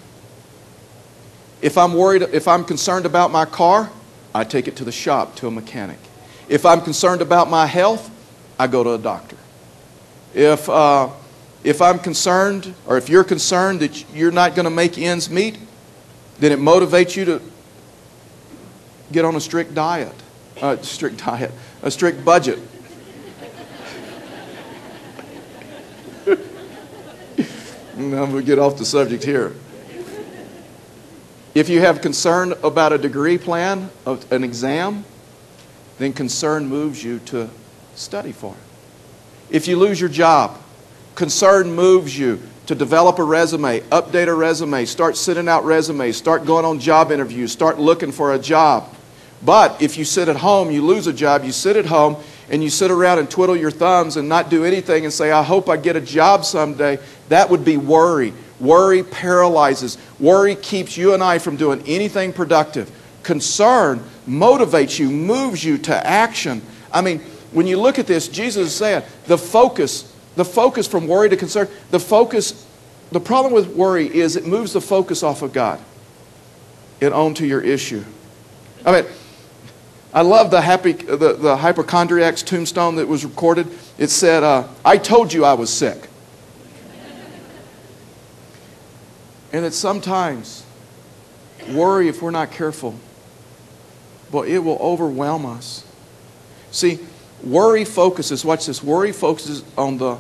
If 1.63 1.79
I'm 1.79 1.95
worried, 1.95 2.23
if 2.23 2.49
I'm 2.49 2.65
concerned 2.65 3.07
about 3.07 3.31
my 3.31 3.45
car, 3.45 3.91
I 4.35 4.45
take 4.45 4.69
it 4.69 4.77
to 4.77 4.85
the 4.85 4.93
shop, 4.93 5.37
to 5.37 5.47
a 5.47 5.51
mechanic. 5.51 5.99
If 6.49 6.67
I'm 6.67 6.81
concerned 6.81 7.23
about 7.23 7.49
my 7.49 7.67
health, 7.67 8.11
I 8.59 8.67
go 8.67 8.85
to 8.85 8.93
a 8.93 8.99
doctor. 8.99 9.37
If, 10.35 10.69
uh, 10.69 11.09
if 11.67 11.83
I'm 11.83 11.99
concerned, 11.99 12.75
or 12.87 12.97
if 12.97 13.09
you're 13.09 13.25
concerned 13.25 13.81
that 13.81 14.15
you're 14.15 14.31
not 14.31 14.55
going 14.55 14.67
to 14.67 14.71
make 14.71 14.97
ends 14.99 15.29
meet, 15.29 15.59
then 16.39 16.53
it 16.53 16.61
motivates 16.61 17.17
you 17.17 17.25
to 17.25 17.43
get 19.11 19.25
on 19.25 19.35
a 19.35 19.41
strict 19.41 19.75
diet, 19.75 20.15
uh, 20.63 20.77
strict 20.83 21.25
diet, 21.25 21.51
a 21.83 21.91
strict 21.91 22.25
budget. 22.25 22.61
I'm 27.97 28.13
going 28.13 28.33
to 28.33 28.43
get 28.43 28.61
off 28.61 28.79
the 28.79 28.85
subject 28.85 29.25
here. 29.25 29.53
If 31.53 31.69
you 31.69 31.81
have 31.81 32.01
concern 32.01 32.53
about 32.63 32.93
a 32.93 32.99
degree 32.99 33.39
plan, 33.39 33.91
of 34.05 34.31
an 34.31 34.45
exam, 34.45 35.05
then 35.99 36.13
concern 36.13 36.69
moves 36.69 37.03
you 37.03 37.19
to 37.21 37.51
study 37.97 38.31
for 38.31 38.55
it. 38.55 38.61
If 39.51 39.67
you 39.67 39.77
lose 39.77 40.01
your 40.01 40.11
job, 40.11 40.61
concern 41.17 41.75
moves 41.75 42.17
you 42.17 42.41
to 42.67 42.75
develop 42.75 43.19
a 43.19 43.25
resume, 43.25 43.81
update 43.81 44.29
a 44.29 44.35
resume, 44.35 44.85
start 44.85 45.17
sending 45.17 45.49
out 45.49 45.65
resumes, 45.65 46.17
start 46.17 46.45
going 46.45 46.65
on 46.65 46.79
job 46.79 47.11
interviews, 47.11 47.51
start 47.51 47.81
looking 47.81 48.13
for 48.13 48.35
a 48.35 48.39
job. 48.39 48.95
But 49.43 49.81
if 49.83 49.97
you 49.97 50.05
sit 50.05 50.29
at 50.29 50.37
home, 50.37 50.71
you 50.71 50.83
lose 50.83 51.07
a 51.07 51.13
job, 51.13 51.45
you 51.45 51.53
sit 51.53 51.77
at 51.77 51.87
home 51.87 52.17
and 52.51 52.63
you 52.63 52.71
sit 52.71 52.91
around 52.91 53.19
and 53.19 53.31
twiddle 53.31 53.57
your 53.57 53.71
thumbs 53.71 54.17
and 54.17 54.29
not 54.29 54.51
do 54.51 54.65
anything 54.65 55.05
and 55.05 55.13
say, 55.13 55.33
I 55.33 55.43
hope 55.43 55.69
I 55.69 55.77
get 55.77 55.97
a 55.97 56.01
job 56.01 56.45
someday, 56.45 56.99
that 57.29 57.51
would 57.51 57.65
be 57.65 57.77
worry. 57.77 58.33
Worry 58.61 59.03
paralyzes. 59.03 59.99
Worry 60.19 60.55
keeps 60.55 60.97
you 60.97 61.15
and 61.15 61.23
I 61.23 61.39
from 61.39 61.57
doing 61.57 61.83
anything 61.87 62.33
productive. 62.33 62.91
Concern 63.23 64.03
motivates 64.29 64.99
you, 64.99 65.11
moves 65.11 65.63
you 65.63 65.79
to 65.79 66.07
action. 66.07 66.63
I 66.93 67.01
mean, 67.01 67.21
when 67.53 67.67
you 67.67 67.79
look 67.79 67.99
at 67.99 68.07
this, 68.07 68.29
Jesus 68.29 68.69
is 68.69 68.75
saying 68.75 69.03
the 69.27 69.39
focus, 69.39 70.16
the 70.37 70.45
focus 70.45 70.87
from 70.87 71.09
worry 71.09 71.29
to 71.29 71.37
concern, 71.37 71.69
the 71.91 72.01
focus, 72.01 72.67
the 73.11 73.21
problem 73.21 73.53
with 73.53 73.69
worry 73.69 74.07
is 74.07 74.37
it 74.37 74.47
moves 74.47 74.73
the 74.73 74.81
focus 74.81 75.23
off 75.23 75.43
of 75.43 75.53
God 75.53 75.81
and 77.01 77.13
onto 77.13 77.45
your 77.45 77.61
issue. 77.61 78.05
I 78.85 78.93
mean, 78.93 79.05
I 80.13 80.23
love 80.23 80.51
the, 80.51 80.61
happy, 80.61 80.93
the, 80.93 81.35
the 81.35 81.57
hypochondriac's 81.57 82.43
tombstone 82.43 82.97
that 82.97 83.09
was 83.09 83.25
recorded. 83.25 83.67
It 83.99 84.09
said, 84.09 84.43
uh, 84.43 84.69
I 84.85 84.99
told 84.99 85.33
you 85.33 85.45
I 85.45 85.55
was 85.55 85.73
sick. 85.73 86.09
and 89.53 89.65
that 89.65 89.73
sometimes 89.73 90.65
worry, 91.71 92.09
if 92.09 92.23
we're 92.23 92.31
not 92.31 92.51
careful, 92.51 92.95
but 94.31 94.49
it 94.49 94.59
will 94.59 94.79
overwhelm 94.79 95.47
us. 95.47 95.85
See, 96.71 96.99
worry 97.43 97.85
focuses, 97.85 98.45
watch 98.45 98.67
this, 98.67 98.83
worry 98.83 99.13
focuses 99.13 99.65
on 99.77 99.99
the 99.99 100.19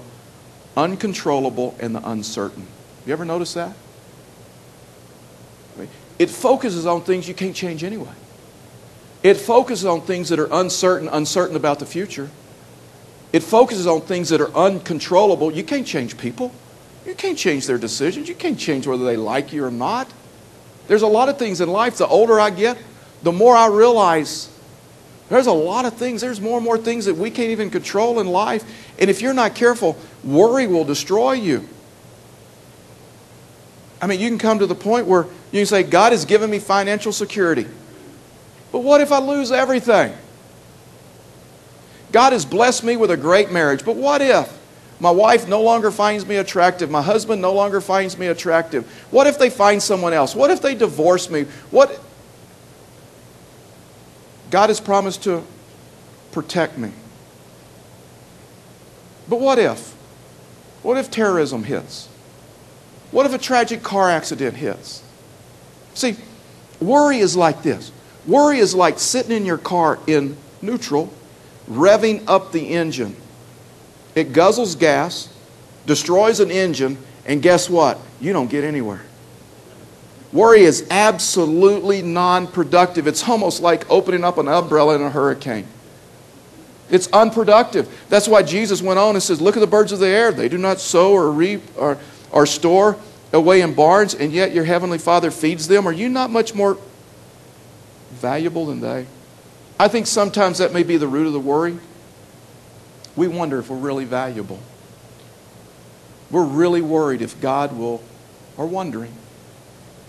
uncontrollable 0.76 1.76
and 1.80 1.94
the 1.94 2.08
uncertain. 2.08 2.66
You 3.06 3.12
ever 3.12 3.24
notice 3.24 3.54
that? 3.54 3.74
It 6.18 6.30
focuses 6.30 6.86
on 6.86 7.02
things 7.02 7.28
you 7.28 7.34
can't 7.34 7.54
change 7.54 7.84
anyway. 7.84 8.12
It 9.22 9.34
focuses 9.34 9.84
on 9.84 10.02
things 10.02 10.30
that 10.30 10.38
are 10.38 10.48
uncertain, 10.50 11.08
uncertain 11.08 11.56
about 11.56 11.78
the 11.78 11.86
future. 11.86 12.30
It 13.32 13.42
focuses 13.42 13.86
on 13.86 14.00
things 14.02 14.30
that 14.30 14.40
are 14.40 14.52
uncontrollable. 14.54 15.52
You 15.52 15.62
can't 15.62 15.86
change 15.86 16.16
people. 16.16 16.52
You 17.04 17.14
can't 17.14 17.36
change 17.36 17.66
their 17.66 17.78
decisions. 17.78 18.28
You 18.28 18.34
can't 18.34 18.58
change 18.58 18.86
whether 18.86 19.04
they 19.04 19.16
like 19.16 19.52
you 19.52 19.64
or 19.64 19.70
not. 19.70 20.10
There's 20.88 21.02
a 21.02 21.06
lot 21.06 21.28
of 21.28 21.38
things 21.38 21.60
in 21.60 21.68
life, 21.68 21.98
the 21.98 22.06
older 22.06 22.40
I 22.40 22.50
get, 22.50 22.78
the 23.22 23.32
more 23.32 23.56
I 23.56 23.66
realize 23.66 24.48
there's 25.28 25.48
a 25.48 25.52
lot 25.52 25.84
of 25.84 25.94
things, 25.94 26.20
there's 26.20 26.40
more 26.40 26.58
and 26.58 26.64
more 26.64 26.78
things 26.78 27.06
that 27.06 27.14
we 27.14 27.30
can't 27.30 27.50
even 27.50 27.68
control 27.68 28.20
in 28.20 28.28
life. 28.28 28.64
And 28.98 29.10
if 29.10 29.20
you're 29.20 29.34
not 29.34 29.56
careful, 29.56 29.96
worry 30.26 30.66
will 30.66 30.84
destroy 30.84 31.32
you. 31.32 31.66
I 34.00 34.06
mean, 34.06 34.20
you 34.20 34.28
can 34.28 34.38
come 34.38 34.58
to 34.58 34.66
the 34.66 34.74
point 34.74 35.06
where 35.06 35.24
you 35.52 35.60
can 35.60 35.66
say, 35.66 35.82
God 35.82 36.12
has 36.12 36.24
given 36.24 36.50
me 36.50 36.58
financial 36.58 37.12
security. 37.12 37.66
But 38.72 38.80
what 38.80 39.00
if 39.00 39.10
I 39.12 39.18
lose 39.18 39.50
everything? 39.52 40.12
God 42.12 42.32
has 42.32 42.44
blessed 42.44 42.84
me 42.84 42.96
with 42.96 43.10
a 43.10 43.16
great 43.16 43.50
marriage, 43.50 43.84
but 43.84 43.96
what 43.96 44.20
if 44.20 44.52
my 45.00 45.10
wife 45.10 45.48
no 45.48 45.62
longer 45.62 45.90
finds 45.90 46.26
me 46.26 46.36
attractive? 46.36 46.90
My 46.90 47.02
husband 47.02 47.40
no 47.40 47.52
longer 47.52 47.80
finds 47.80 48.18
me 48.18 48.26
attractive? 48.26 48.86
What 49.10 49.26
if 49.26 49.38
they 49.38 49.50
find 49.50 49.82
someone 49.82 50.12
else? 50.12 50.34
What 50.34 50.50
if 50.50 50.60
they 50.60 50.74
divorce 50.74 51.30
me? 51.30 51.44
What 51.70 52.00
God 54.50 54.70
has 54.70 54.80
promised 54.80 55.24
to 55.24 55.42
protect 56.32 56.78
me. 56.78 56.92
But 59.28 59.40
what 59.40 59.58
if? 59.58 59.95
What 60.86 60.98
if 60.98 61.10
terrorism 61.10 61.64
hits? 61.64 62.06
What 63.10 63.26
if 63.26 63.34
a 63.34 63.38
tragic 63.38 63.82
car 63.82 64.08
accident 64.08 64.54
hits? 64.54 65.02
See, 65.94 66.14
worry 66.78 67.18
is 67.18 67.36
like 67.36 67.64
this 67.64 67.90
Worry 68.24 68.58
is 68.58 68.72
like 68.72 69.00
sitting 69.00 69.36
in 69.36 69.44
your 69.44 69.58
car 69.58 69.98
in 70.06 70.36
neutral, 70.62 71.12
revving 71.68 72.22
up 72.28 72.52
the 72.52 72.68
engine. 72.68 73.16
It 74.14 74.32
guzzles 74.32 74.78
gas, 74.78 75.28
destroys 75.86 76.38
an 76.38 76.52
engine, 76.52 76.98
and 77.24 77.42
guess 77.42 77.68
what? 77.68 77.98
You 78.20 78.32
don't 78.32 78.48
get 78.48 78.62
anywhere. 78.62 79.02
Worry 80.32 80.60
is 80.60 80.86
absolutely 80.88 82.02
non 82.02 82.46
productive. 82.46 83.08
It's 83.08 83.28
almost 83.28 83.60
like 83.60 83.90
opening 83.90 84.22
up 84.22 84.38
an 84.38 84.46
umbrella 84.46 84.94
in 84.94 85.02
a 85.02 85.10
hurricane. 85.10 85.66
It's 86.90 87.08
unproductive. 87.08 88.04
That's 88.08 88.28
why 88.28 88.42
Jesus 88.42 88.80
went 88.80 88.98
on 88.98 89.16
and 89.16 89.22
says, 89.22 89.40
Look 89.40 89.56
at 89.56 89.60
the 89.60 89.66
birds 89.66 89.92
of 89.92 89.98
the 89.98 90.06
air. 90.06 90.30
They 90.32 90.48
do 90.48 90.58
not 90.58 90.80
sow 90.80 91.12
or 91.12 91.30
reap 91.30 91.62
or, 91.76 91.98
or 92.30 92.46
store 92.46 92.96
away 93.32 93.60
in 93.60 93.74
barns, 93.74 94.14
and 94.14 94.32
yet 94.32 94.52
your 94.52 94.64
heavenly 94.64 94.98
Father 94.98 95.30
feeds 95.30 95.68
them. 95.68 95.86
Are 95.86 95.92
you 95.92 96.08
not 96.08 96.30
much 96.30 96.54
more 96.54 96.78
valuable 98.12 98.66
than 98.66 98.80
they? 98.80 99.06
I 99.78 99.88
think 99.88 100.06
sometimes 100.06 100.58
that 100.58 100.72
may 100.72 100.82
be 100.82 100.96
the 100.96 101.08
root 101.08 101.26
of 101.26 101.32
the 101.32 101.40
worry. 101.40 101.78
We 103.14 103.28
wonder 103.28 103.58
if 103.58 103.68
we're 103.68 103.76
really 103.76 104.04
valuable. 104.04 104.60
We're 106.30 106.44
really 106.44 106.82
worried 106.82 107.22
if 107.22 107.40
God 107.40 107.76
will, 107.76 108.02
or 108.56 108.66
wondering, 108.66 109.12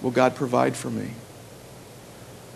will 0.01 0.12
God 0.12 0.36
provide 0.36 0.75
for 0.75 0.89
me? 0.89 1.12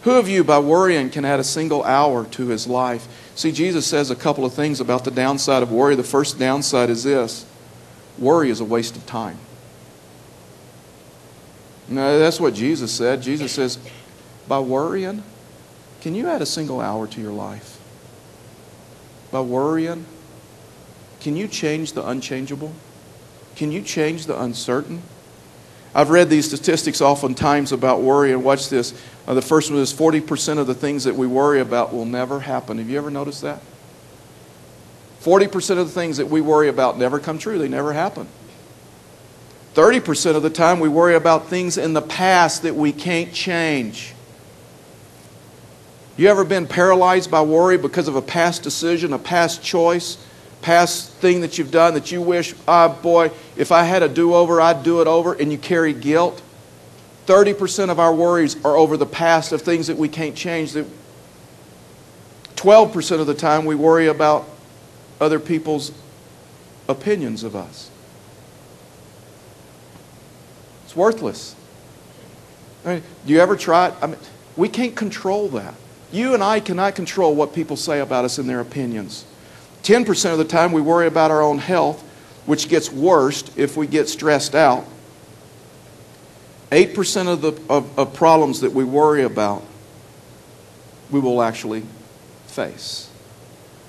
Who 0.03 0.13
of 0.13 0.27
you, 0.27 0.43
by 0.43 0.59
worrying, 0.59 1.09
can 1.09 1.25
add 1.25 1.39
a 1.39 1.43
single 1.43 1.83
hour 1.83 2.25
to 2.25 2.47
his 2.47 2.65
life? 2.65 3.07
See, 3.41 3.51
Jesus 3.51 3.87
says 3.87 4.11
a 4.11 4.15
couple 4.15 4.45
of 4.45 4.53
things 4.53 4.79
about 4.79 5.03
the 5.03 5.09
downside 5.09 5.63
of 5.63 5.71
worry. 5.71 5.95
The 5.95 6.03
first 6.03 6.37
downside 6.37 6.91
is 6.91 7.03
this 7.03 7.43
worry 8.19 8.51
is 8.51 8.59
a 8.59 8.63
waste 8.63 8.95
of 8.95 9.07
time. 9.07 9.39
No, 11.87 12.19
that's 12.19 12.39
what 12.39 12.53
Jesus 12.53 12.91
said. 12.91 13.23
Jesus 13.23 13.51
says, 13.51 13.79
by 14.47 14.59
worrying, 14.59 15.23
can 16.01 16.13
you 16.13 16.29
add 16.29 16.43
a 16.43 16.45
single 16.45 16.81
hour 16.81 17.07
to 17.07 17.19
your 17.19 17.31
life? 17.31 17.79
By 19.31 19.41
worrying? 19.41 20.05
Can 21.19 21.35
you 21.35 21.47
change 21.47 21.93
the 21.93 22.07
unchangeable? 22.07 22.71
Can 23.55 23.71
you 23.71 23.81
change 23.81 24.27
the 24.27 24.39
uncertain? 24.39 25.01
I've 25.95 26.11
read 26.11 26.29
these 26.29 26.45
statistics 26.45 27.01
oftentimes 27.01 27.71
about 27.71 28.01
worry, 28.01 28.33
and 28.33 28.43
watch 28.43 28.69
this. 28.69 28.93
Uh, 29.27 29.33
the 29.33 29.41
first 29.41 29.69
one 29.69 29.79
is 29.79 29.93
40% 29.93 30.57
of 30.57 30.67
the 30.67 30.73
things 30.73 31.03
that 31.03 31.15
we 31.15 31.27
worry 31.27 31.59
about 31.59 31.93
will 31.93 32.05
never 32.05 32.39
happen. 32.39 32.77
Have 32.77 32.89
you 32.89 32.97
ever 32.97 33.11
noticed 33.11 33.41
that? 33.41 33.61
40% 35.21 35.77
of 35.77 35.87
the 35.87 35.93
things 35.93 36.17
that 36.17 36.27
we 36.27 36.41
worry 36.41 36.67
about 36.67 36.97
never 36.97 37.19
come 37.19 37.37
true, 37.37 37.59
they 37.59 37.67
never 37.67 37.93
happen. 37.93 38.27
30% 39.75 40.35
of 40.35 40.43
the 40.43 40.49
time 40.49 40.79
we 40.79 40.89
worry 40.89 41.15
about 41.15 41.47
things 41.47 41.77
in 41.77 41.93
the 41.93 42.01
past 42.01 42.63
that 42.63 42.75
we 42.75 42.91
can't 42.91 43.31
change. 43.31 44.13
You 46.17 46.27
ever 46.27 46.43
been 46.43 46.67
paralyzed 46.67 47.31
by 47.31 47.41
worry 47.41 47.77
because 47.77 48.07
of 48.07 48.15
a 48.15 48.21
past 48.21 48.63
decision, 48.63 49.13
a 49.13 49.19
past 49.19 49.63
choice, 49.63 50.17
past 50.61 51.11
thing 51.13 51.41
that 51.41 51.57
you've 51.57 51.71
done 51.71 51.93
that 51.93 52.11
you 52.11 52.21
wish, 52.21 52.53
ah, 52.67 52.93
oh, 52.95 53.01
boy, 53.01 53.31
if 53.55 53.71
I 53.71 53.83
had 53.83 54.03
a 54.03 54.09
do 54.09 54.33
over, 54.33 54.59
I'd 54.59 54.83
do 54.83 55.01
it 55.01 55.07
over, 55.07 55.33
and 55.33 55.51
you 55.51 55.57
carry 55.57 55.93
guilt? 55.93 56.41
30% 57.25 57.89
of 57.89 57.99
our 57.99 58.13
worries 58.13 58.63
are 58.65 58.75
over 58.75 58.97
the 58.97 59.05
past 59.05 59.51
of 59.51 59.61
things 59.61 59.87
that 59.87 59.97
we 59.97 60.09
can't 60.09 60.35
change. 60.35 60.73
That 60.73 60.85
12% 62.55 63.19
of 63.19 63.27
the 63.27 63.33
time 63.33 63.65
we 63.65 63.75
worry 63.75 64.07
about 64.07 64.47
other 65.19 65.39
people's 65.39 65.91
opinions 66.87 67.43
of 67.43 67.55
us. 67.55 67.89
It's 70.85 70.95
worthless. 70.95 71.55
I 72.85 72.95
mean, 72.95 73.03
do 73.25 73.33
you 73.33 73.39
ever 73.39 73.55
try 73.55 73.89
it? 73.89 73.93
I 74.01 74.07
mean, 74.07 74.17
we 74.57 74.67
can't 74.67 74.95
control 74.95 75.47
that. 75.49 75.73
You 76.11 76.33
and 76.33 76.43
I 76.43 76.59
cannot 76.59 76.95
control 76.95 77.33
what 77.33 77.53
people 77.53 77.77
say 77.77 77.99
about 77.99 78.25
us 78.25 78.37
and 78.37 78.49
their 78.49 78.59
opinions. 78.59 79.25
10% 79.83 80.31
of 80.31 80.37
the 80.37 80.45
time 80.45 80.71
we 80.71 80.81
worry 80.81 81.07
about 81.07 81.31
our 81.31 81.41
own 81.41 81.57
health, 81.57 82.01
which 82.45 82.67
gets 82.67 82.91
worse 82.91 83.43
if 83.55 83.77
we 83.77 83.87
get 83.87 84.09
stressed 84.09 84.53
out. 84.53 84.85
8% 86.71 87.27
of 87.27 87.41
the 87.41 87.61
of, 87.69 87.99
of 87.99 88.13
problems 88.13 88.61
that 88.61 88.71
we 88.71 88.83
worry 88.83 89.23
about, 89.23 89.63
we 91.11 91.19
will 91.19 91.41
actually 91.41 91.83
face. 92.47 93.09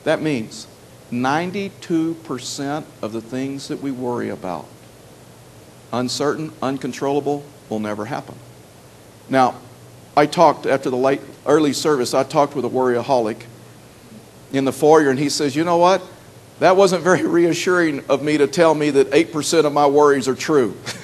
That 0.04 0.20
means 0.20 0.66
92% 1.12 2.84
of 3.00 3.12
the 3.12 3.20
things 3.20 3.68
that 3.68 3.80
we 3.80 3.92
worry 3.92 4.30
about, 4.30 4.66
uncertain, 5.92 6.52
uncontrollable, 6.60 7.44
will 7.68 7.78
never 7.78 8.06
happen. 8.06 8.34
Now, 9.28 9.54
I 10.16 10.26
talked 10.26 10.66
after 10.66 10.90
the 10.90 10.96
late 10.96 11.20
early 11.46 11.72
service, 11.72 12.14
I 12.14 12.24
talked 12.24 12.56
with 12.56 12.64
a 12.64 12.68
worryaholic 12.68 13.42
in 14.52 14.64
the 14.64 14.72
foyer, 14.72 15.10
and 15.10 15.18
he 15.18 15.28
says, 15.28 15.54
You 15.54 15.64
know 15.64 15.78
what? 15.78 16.02
That 16.58 16.76
wasn't 16.76 17.04
very 17.04 17.26
reassuring 17.26 18.04
of 18.08 18.22
me 18.22 18.38
to 18.38 18.46
tell 18.46 18.74
me 18.74 18.90
that 18.90 19.10
8% 19.10 19.64
of 19.64 19.72
my 19.72 19.86
worries 19.86 20.26
are 20.26 20.34
true. 20.34 20.76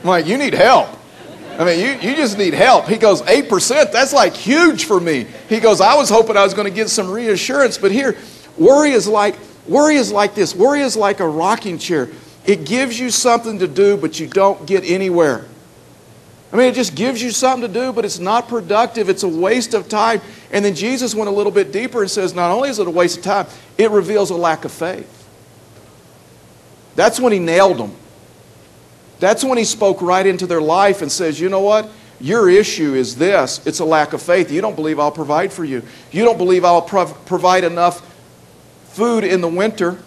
I'm 0.00 0.08
like, 0.08 0.26
You 0.26 0.38
need 0.38 0.54
help. 0.54 0.88
I 1.58 1.64
mean, 1.64 1.78
you, 1.78 2.10
you 2.10 2.16
just 2.16 2.38
need 2.38 2.54
help. 2.54 2.88
He 2.88 2.96
goes, 2.96 3.20
8%? 3.20 3.92
That's 3.92 4.14
like 4.14 4.32
huge 4.32 4.86
for 4.86 4.98
me. 4.98 5.26
He 5.48 5.60
goes, 5.60 5.82
I 5.82 5.94
was 5.94 6.08
hoping 6.08 6.38
I 6.38 6.42
was 6.42 6.54
going 6.54 6.66
to 6.66 6.74
get 6.74 6.88
some 6.88 7.10
reassurance, 7.10 7.76
but 7.76 7.92
here, 7.92 8.16
worry 8.56 8.92
is 8.92 9.06
like 9.06 9.36
worry 9.66 9.96
is 9.96 10.10
like 10.10 10.34
this. 10.34 10.54
Worry 10.54 10.80
is 10.80 10.96
like 10.96 11.20
a 11.20 11.28
rocking 11.28 11.78
chair. 11.78 12.08
It 12.46 12.64
gives 12.64 12.98
you 12.98 13.10
something 13.10 13.58
to 13.58 13.68
do, 13.68 13.96
but 13.96 14.18
you 14.18 14.26
don't 14.26 14.66
get 14.66 14.84
anywhere. 14.84 15.44
I 16.52 16.56
mean, 16.56 16.66
it 16.66 16.74
just 16.74 16.96
gives 16.96 17.22
you 17.22 17.30
something 17.30 17.68
to 17.68 17.72
do, 17.72 17.92
but 17.92 18.04
it's 18.04 18.18
not 18.18 18.48
productive. 18.48 19.08
It's 19.08 19.22
a 19.22 19.28
waste 19.28 19.72
of 19.72 19.88
time. 19.88 20.20
And 20.50 20.64
then 20.64 20.74
Jesus 20.74 21.14
went 21.14 21.28
a 21.28 21.32
little 21.32 21.52
bit 21.52 21.72
deeper 21.72 22.00
and 22.02 22.10
says, 22.10 22.34
not 22.34 22.50
only 22.50 22.70
is 22.70 22.80
it 22.80 22.88
a 22.88 22.90
waste 22.90 23.18
of 23.18 23.22
time, 23.24 23.46
it 23.78 23.90
reveals 23.90 24.30
a 24.30 24.34
lack 24.34 24.64
of 24.64 24.72
faith. 24.72 25.16
That's 26.96 27.20
when 27.20 27.32
he 27.32 27.38
nailed 27.38 27.78
them. 27.78 27.94
That's 29.20 29.44
when 29.44 29.58
he 29.58 29.64
spoke 29.64 30.02
right 30.02 30.26
into 30.26 30.46
their 30.46 30.62
life 30.62 31.02
and 31.02 31.12
says, 31.12 31.38
you 31.38 31.48
know 31.48 31.60
what? 31.60 31.90
Your 32.20 32.50
issue 32.50 32.94
is 32.94 33.16
this 33.16 33.64
it's 33.66 33.80
a 33.80 33.84
lack 33.84 34.12
of 34.12 34.20
faith. 34.20 34.50
You 34.50 34.60
don't 34.60 34.74
believe 34.74 34.98
I'll 34.98 35.12
provide 35.12 35.52
for 35.52 35.64
you. 35.64 35.82
You 36.10 36.24
don't 36.24 36.38
believe 36.38 36.64
I'll 36.64 36.82
prov- 36.82 37.24
provide 37.26 37.64
enough 37.64 38.06
food 38.88 39.24
in 39.24 39.40
the 39.40 39.48
winter 39.48 40.02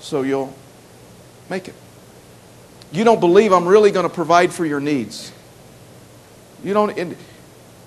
so 0.00 0.22
you'll 0.22 0.54
make 1.48 1.68
it. 1.68 1.74
You 2.92 3.04
don't 3.04 3.20
believe 3.20 3.52
I'm 3.52 3.66
really 3.66 3.90
going 3.90 4.08
to 4.08 4.14
provide 4.14 4.52
for 4.52 4.64
your 4.64 4.80
needs. 4.80 5.32
You 6.64 6.74
don't, 6.74 6.96
and, 6.98 7.16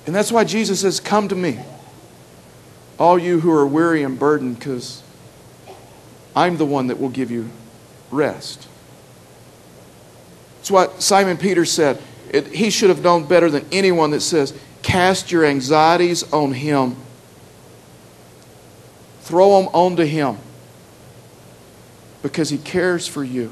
and 0.06 0.16
that's 0.16 0.32
why 0.32 0.44
Jesus 0.44 0.82
says, 0.82 1.00
Come 1.00 1.28
to 1.28 1.36
me, 1.36 1.60
all 2.98 3.20
you 3.20 3.40
who 3.40 3.52
are 3.52 3.66
weary 3.66 4.04
and 4.04 4.18
burdened, 4.18 4.60
because 4.60 5.04
I'm 6.36 6.58
the 6.58 6.66
one 6.66 6.88
that 6.88 7.00
will 7.00 7.10
give 7.10 7.30
you 7.30 7.50
rest. 8.12 8.68
That's 10.64 10.72
what 10.72 11.02
Simon 11.02 11.36
Peter 11.36 11.66
said. 11.66 12.02
It, 12.30 12.48
he 12.48 12.70
should 12.70 12.88
have 12.88 13.04
known 13.04 13.26
better 13.26 13.50
than 13.50 13.66
anyone 13.70 14.12
that 14.12 14.22
says, 14.22 14.58
Cast 14.82 15.30
your 15.30 15.44
anxieties 15.44 16.24
on 16.32 16.54
him. 16.54 16.96
Throw 19.24 19.62
them 19.62 19.70
onto 19.74 20.06
him 20.06 20.38
because 22.22 22.50
he 22.50 22.58
cares 22.58 23.10
for 23.10 23.26
you. 23.26 23.52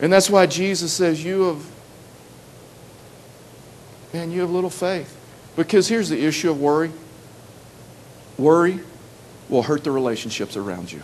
And 0.00 0.12
that's 0.12 0.30
why 0.30 0.46
Jesus 0.46 0.92
says, 0.92 1.24
You 1.24 1.42
have, 1.46 1.66
man, 4.14 4.30
you 4.30 4.42
have 4.42 4.52
little 4.52 4.70
faith. 4.70 5.18
Because 5.56 5.88
here's 5.88 6.08
the 6.08 6.24
issue 6.24 6.48
of 6.48 6.60
worry 6.60 6.92
worry 8.38 8.78
will 9.48 9.64
hurt 9.64 9.82
the 9.82 9.90
relationships 9.90 10.56
around 10.56 10.92
you, 10.92 11.02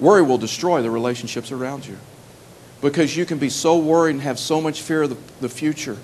worry 0.00 0.22
will 0.22 0.38
destroy 0.38 0.80
the 0.80 0.90
relationships 0.90 1.52
around 1.52 1.86
you. 1.86 1.98
Because 2.80 3.16
you 3.16 3.26
can 3.26 3.38
be 3.38 3.50
so 3.50 3.78
worried 3.78 4.12
and 4.12 4.22
have 4.22 4.38
so 4.38 4.60
much 4.60 4.82
fear 4.82 5.02
of 5.02 5.10
the, 5.10 5.16
the 5.40 5.48
future. 5.48 5.96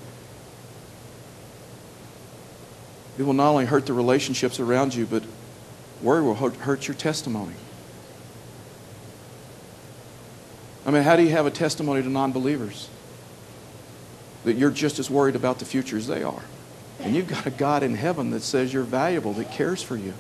It 3.17 3.23
will 3.23 3.33
not 3.33 3.51
only 3.51 3.67
hurt 3.67 3.87
the 3.87 3.93
relationships 3.93 4.59
around 4.59 4.95
you, 4.95 5.07
but 5.07 5.23
worry 6.03 6.23
will 6.23 6.35
hurt 6.35 6.89
your 6.89 6.97
testimony. 6.97 7.55
I 10.87 10.91
mean, 10.91 11.03
how 11.03 11.17
do 11.17 11.23
you 11.23 11.31
have 11.31 11.47
a 11.47 11.51
testimony 11.51 12.03
to 12.03 12.09
non 12.09 12.33
believers? 12.33 12.89
That 14.45 14.55
you're 14.57 14.71
just 14.71 14.99
as 14.99 15.09
worried 15.09 15.37
about 15.37 15.59
the 15.59 15.65
future 15.65 15.97
as 15.97 16.07
they 16.07 16.23
are. 16.23 16.43
And 17.01 17.15
you've 17.15 17.29
got 17.29 17.47
a 17.47 17.51
God 17.51 17.83
in 17.83 17.95
heaven 17.95 18.31
that 18.31 18.43
says 18.43 18.73
you're 18.73 18.83
valuable, 18.83 19.33
that 19.35 19.51
cares 19.53 19.83
for 19.83 19.97
you. 19.97 20.13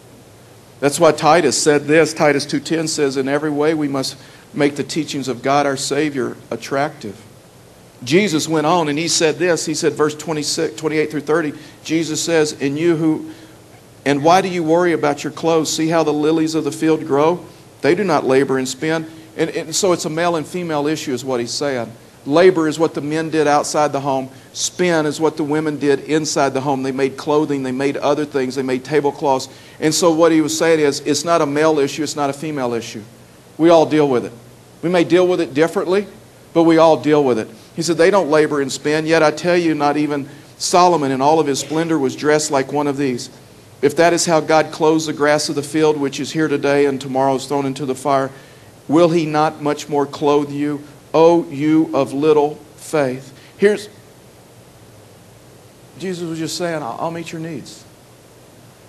That's 0.80 1.00
why 1.00 1.12
Titus 1.12 1.60
said 1.60 1.86
this. 1.86 2.12
Titus 2.12 2.46
2:10 2.46 2.88
says 2.88 3.16
in 3.16 3.28
every 3.28 3.50
way 3.50 3.74
we 3.74 3.88
must 3.88 4.16
make 4.52 4.76
the 4.76 4.84
teachings 4.84 5.28
of 5.28 5.42
God 5.42 5.66
our 5.66 5.76
savior 5.76 6.36
attractive. 6.50 7.16
Jesus 8.02 8.48
went 8.48 8.66
on 8.66 8.88
and 8.88 8.98
he 8.98 9.08
said 9.08 9.38
this. 9.38 9.66
He 9.66 9.74
said 9.74 9.94
verse 9.94 10.14
26 10.14 10.76
28 10.76 11.10
through 11.10 11.20
30, 11.20 11.52
Jesus 11.84 12.20
says, 12.20 12.54
"And 12.60 12.78
you 12.78 12.96
who 12.96 13.30
and 14.06 14.22
why 14.22 14.42
do 14.42 14.48
you 14.48 14.62
worry 14.62 14.92
about 14.92 15.24
your 15.24 15.32
clothes? 15.32 15.72
See 15.72 15.88
how 15.88 16.02
the 16.02 16.12
lilies 16.12 16.54
of 16.54 16.64
the 16.64 16.72
field 16.72 17.06
grow? 17.06 17.40
They 17.80 17.94
do 17.94 18.04
not 18.04 18.26
labor 18.26 18.58
and 18.58 18.68
spin." 18.68 19.06
And, 19.36 19.50
and 19.50 19.74
so 19.74 19.92
it's 19.92 20.04
a 20.04 20.10
male 20.10 20.36
and 20.36 20.46
female 20.46 20.86
issue, 20.86 21.12
is 21.12 21.24
what 21.24 21.40
he's 21.40 21.52
saying. 21.52 21.90
Labor 22.26 22.68
is 22.68 22.78
what 22.78 22.94
the 22.94 23.00
men 23.00 23.30
did 23.30 23.46
outside 23.46 23.92
the 23.92 24.00
home. 24.00 24.30
Spin 24.52 25.04
is 25.06 25.20
what 25.20 25.36
the 25.36 25.44
women 25.44 25.78
did 25.78 26.00
inside 26.00 26.54
the 26.54 26.60
home. 26.60 26.82
They 26.82 26.92
made 26.92 27.16
clothing, 27.16 27.62
they 27.62 27.72
made 27.72 27.96
other 27.98 28.24
things, 28.24 28.54
they 28.54 28.62
made 28.62 28.84
tablecloths. 28.84 29.48
And 29.80 29.94
so 29.94 30.12
what 30.12 30.32
he 30.32 30.40
was 30.40 30.56
saying 30.56 30.80
is 30.80 31.00
it's 31.00 31.24
not 31.24 31.42
a 31.42 31.46
male 31.46 31.78
issue, 31.78 32.02
it's 32.02 32.16
not 32.16 32.30
a 32.30 32.32
female 32.32 32.74
issue. 32.74 33.02
We 33.58 33.70
all 33.70 33.86
deal 33.86 34.08
with 34.08 34.24
it. 34.24 34.32
We 34.82 34.88
may 34.88 35.04
deal 35.04 35.26
with 35.26 35.40
it 35.40 35.54
differently, 35.54 36.06
but 36.52 36.64
we 36.64 36.78
all 36.78 36.96
deal 36.96 37.24
with 37.24 37.38
it. 37.38 37.48
He 37.74 37.82
said, 37.82 37.96
They 37.96 38.10
don't 38.10 38.30
labor 38.30 38.60
and 38.60 38.70
spin, 38.70 39.06
yet 39.06 39.22
I 39.22 39.30
tell 39.30 39.56
you, 39.56 39.74
not 39.74 39.96
even 39.96 40.28
Solomon 40.58 41.10
in 41.10 41.20
all 41.20 41.40
of 41.40 41.46
his 41.46 41.60
splendor 41.60 41.98
was 41.98 42.14
dressed 42.14 42.50
like 42.50 42.72
one 42.72 42.86
of 42.86 42.96
these. 42.96 43.30
If 43.82 43.96
that 43.96 44.12
is 44.12 44.24
how 44.24 44.40
God 44.40 44.72
clothes 44.72 45.06
the 45.06 45.12
grass 45.12 45.48
of 45.48 45.56
the 45.56 45.62
field, 45.62 45.96
which 45.96 46.20
is 46.20 46.32
here 46.32 46.48
today 46.48 46.86
and 46.86 47.00
tomorrow 47.00 47.34
is 47.34 47.46
thrown 47.46 47.66
into 47.66 47.84
the 47.84 47.94
fire, 47.94 48.30
Will 48.88 49.08
he 49.08 49.26
not 49.26 49.62
much 49.62 49.88
more 49.88 50.06
clothe 50.06 50.50
you, 50.50 50.82
O 51.12 51.48
you 51.48 51.90
of 51.94 52.12
little 52.12 52.56
faith? 52.76 53.32
Here's 53.56 53.88
Jesus 55.98 56.28
was 56.28 56.38
just 56.38 56.58
saying, 56.58 56.82
I'll, 56.82 56.96
I'll 57.00 57.10
meet 57.10 57.32
your 57.32 57.40
needs. 57.40 57.83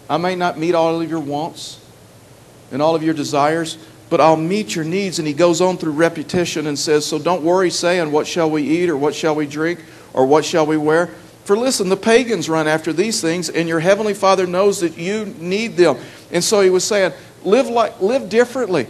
I 0.09 0.17
may 0.17 0.35
not 0.35 0.57
meet 0.57 0.75
all 0.75 1.01
of 1.01 1.09
your 1.09 1.19
wants 1.19 1.79
and 2.71 2.81
all 2.81 2.95
of 2.95 3.03
your 3.03 3.13
desires, 3.13 3.77
but 4.09 4.21
I'll 4.21 4.37
meet 4.37 4.75
your 4.75 4.85
needs. 4.85 5.19
And 5.19 5.27
he 5.27 5.33
goes 5.33 5.61
on 5.61 5.77
through 5.77 5.93
repetition 5.93 6.67
and 6.67 6.77
says, 6.77 7.05
So 7.05 7.19
don't 7.19 7.43
worry 7.43 7.69
saying, 7.69 8.11
What 8.11 8.27
shall 8.27 8.49
we 8.49 8.63
eat, 8.63 8.89
or 8.89 8.97
what 8.97 9.15
shall 9.15 9.35
we 9.35 9.47
drink, 9.47 9.79
or 10.13 10.25
what 10.25 10.45
shall 10.45 10.65
we 10.65 10.77
wear? 10.77 11.07
For 11.45 11.55
listen, 11.57 11.89
the 11.89 11.97
pagans 11.97 12.49
run 12.49 12.67
after 12.67 12.91
these 12.91 13.21
things, 13.21 13.49
and 13.49 13.67
your 13.67 13.79
heavenly 13.79 14.15
Father 14.15 14.47
knows 14.47 14.79
that 14.79 14.97
you 14.97 15.25
need 15.39 15.77
them. 15.77 15.97
And 16.31 16.43
so 16.43 16.61
he 16.61 16.69
was 16.69 16.83
saying, 16.83 17.13
Live, 17.43 17.67
like, 17.67 18.01
live 18.01 18.29
differently. 18.29 18.87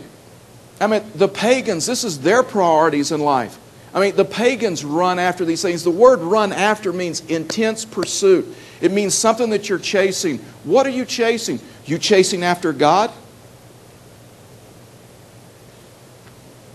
I 0.80 0.88
mean, 0.88 1.04
the 1.16 1.28
pagans, 1.28 1.86
this 1.86 2.04
is 2.04 2.20
their 2.20 2.44
priorities 2.44 3.12
in 3.12 3.20
life. 3.22 3.58
I 3.94 4.02
mean, 4.02 4.16
the 4.16 4.26
pagans 4.26 4.84
run 4.84 5.20
after 5.20 5.46
these 5.46 5.62
things. 5.62 5.84
The 5.84 5.92
word 5.92 6.20
run 6.20 6.52
after 6.52 6.92
means 6.92 7.22
intense 7.28 7.86
pursuit. 7.86 8.46
It 8.82 8.92
means 8.92 9.14
something 9.14 9.50
that 9.52 9.70
you're 9.70 9.80
chasing. 9.80 10.40
What 10.64 10.86
are 10.86 10.92
you 10.92 11.06
chasing? 11.06 11.60
You 11.86 11.98
chasing 11.98 12.44
after 12.44 12.74
God? 12.74 13.12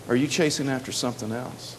Are 0.09 0.17
you 0.17 0.27
chasing 0.27 0.69
after 0.69 0.93
something 0.93 1.31
else? 1.31 1.77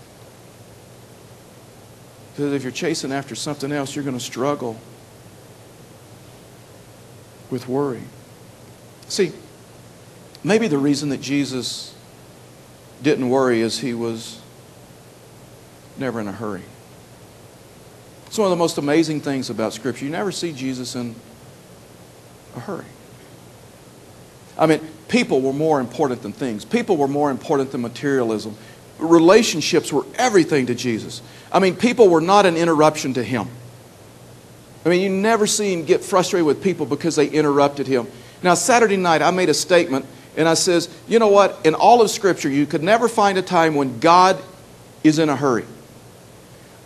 Because 2.31 2.53
if 2.53 2.63
you're 2.63 2.71
chasing 2.71 3.11
after 3.11 3.35
something 3.35 3.71
else, 3.71 3.95
you're 3.95 4.05
going 4.05 4.17
to 4.17 4.23
struggle 4.23 4.77
with 7.49 7.67
worry. 7.67 8.03
See, 9.09 9.33
maybe 10.43 10.69
the 10.69 10.77
reason 10.77 11.09
that 11.09 11.19
Jesus 11.19 11.93
didn't 13.03 13.29
worry 13.29 13.59
is 13.59 13.79
he 13.79 13.93
was 13.93 14.39
never 15.97 16.21
in 16.21 16.27
a 16.27 16.31
hurry. 16.31 16.63
It's 18.31 18.37
one 18.37 18.45
of 18.45 18.51
the 18.51 18.55
most 18.55 18.77
amazing 18.77 19.19
things 19.19 19.49
about 19.49 19.73
Scripture. 19.73 20.05
You 20.05 20.11
never 20.11 20.31
see 20.31 20.53
Jesus 20.53 20.95
in 20.95 21.15
a 22.55 22.61
hurry. 22.61 22.85
I 24.57 24.67
mean, 24.67 24.79
people 25.09 25.41
were 25.41 25.51
more 25.51 25.81
important 25.81 26.21
than 26.21 26.31
things, 26.31 26.63
people 26.63 26.95
were 26.95 27.09
more 27.09 27.29
important 27.29 27.73
than 27.73 27.81
materialism. 27.81 28.55
Relationships 28.99 29.91
were 29.91 30.05
everything 30.15 30.67
to 30.67 30.75
Jesus. 30.75 31.21
I 31.51 31.59
mean, 31.59 31.75
people 31.75 32.07
were 32.07 32.21
not 32.21 32.45
an 32.45 32.55
interruption 32.55 33.15
to 33.15 33.23
him. 33.23 33.49
I 34.85 34.89
mean, 34.89 35.01
you 35.01 35.09
never 35.09 35.45
see 35.45 35.73
him 35.73 35.83
get 35.83 36.01
frustrated 36.01 36.45
with 36.45 36.63
people 36.63 36.85
because 36.85 37.17
they 37.17 37.27
interrupted 37.27 37.85
him. 37.85 38.07
Now, 38.41 38.53
Saturday 38.53 38.95
night, 38.95 39.21
I 39.21 39.31
made 39.31 39.49
a 39.49 39.53
statement, 39.53 40.05
and 40.37 40.47
I 40.47 40.53
says, 40.53 40.87
you 41.05 41.19
know 41.19 41.27
what? 41.27 41.65
In 41.65 41.75
all 41.75 42.01
of 42.01 42.09
Scripture, 42.09 42.47
you 42.47 42.65
could 42.65 42.81
never 42.81 43.09
find 43.09 43.37
a 43.37 43.41
time 43.41 43.75
when 43.75 43.99
God 43.99 44.41
is 45.03 45.19
in 45.19 45.27
a 45.27 45.35
hurry. 45.35 45.65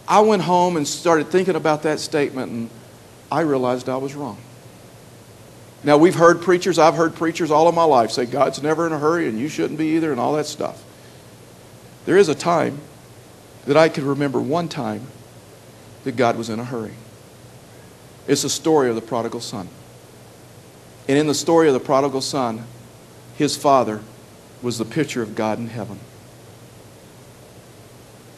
I 0.08 0.20
went 0.22 0.44
home 0.44 0.78
and 0.78 0.88
started 0.88 1.28
thinking 1.28 1.56
about 1.56 1.84
that 1.84 2.00
statement, 2.00 2.52
and 2.52 2.70
I 3.32 3.42
realized 3.42 3.90
I 3.90 3.98
was 3.98 4.14
wrong. 4.14 4.38
Now, 5.84 5.98
we've 5.98 6.16
heard 6.16 6.42
preachers, 6.42 6.80
I've 6.80 6.96
heard 6.96 7.16
preachers 7.16 7.52
all 7.52 7.68
of 7.68 7.76
my 7.76 7.84
life 7.84 8.10
say 8.10 8.26
God's 8.26 8.62
never 8.62 8.88
in 8.88 8.94
a 8.94 8.98
hurry 8.98 9.28
and 9.28 9.40
you 9.40 9.48
shouldn't 9.48 9.78
be 9.78 9.96
either 9.96 10.12
and 10.12 10.20
all 10.20 10.34
that 10.34 10.48
stuff. 10.48 10.84
There 12.06 12.18
is 12.18 12.28
a 12.28 12.34
time 12.34 12.80
that 13.66 13.78
I 13.78 13.90
could 13.90 14.04
remember 14.04 14.42
one 14.42 14.68
time 14.68 15.02
that 16.04 16.16
God 16.16 16.38
was 16.38 16.50
in 16.50 16.60
a 16.60 16.64
hurry. 16.64 16.94
It's 18.28 18.42
the 18.42 18.50
story 18.50 18.90
of 18.90 18.96
the 18.96 19.02
prodigal 19.02 19.42
son. 19.42 19.70
And 21.08 21.20
in 21.20 21.28
the 21.28 21.36
story 21.36 21.68
of 21.68 21.76
the 21.76 21.80
prodigal 21.80 22.22
son, 22.22 22.66
his 23.38 23.56
father 23.56 24.02
was 24.64 24.80
the 24.80 24.86
picture 24.86 25.22
of 25.22 25.36
God 25.36 25.60
in 25.60 25.68
heaven. 25.68 26.00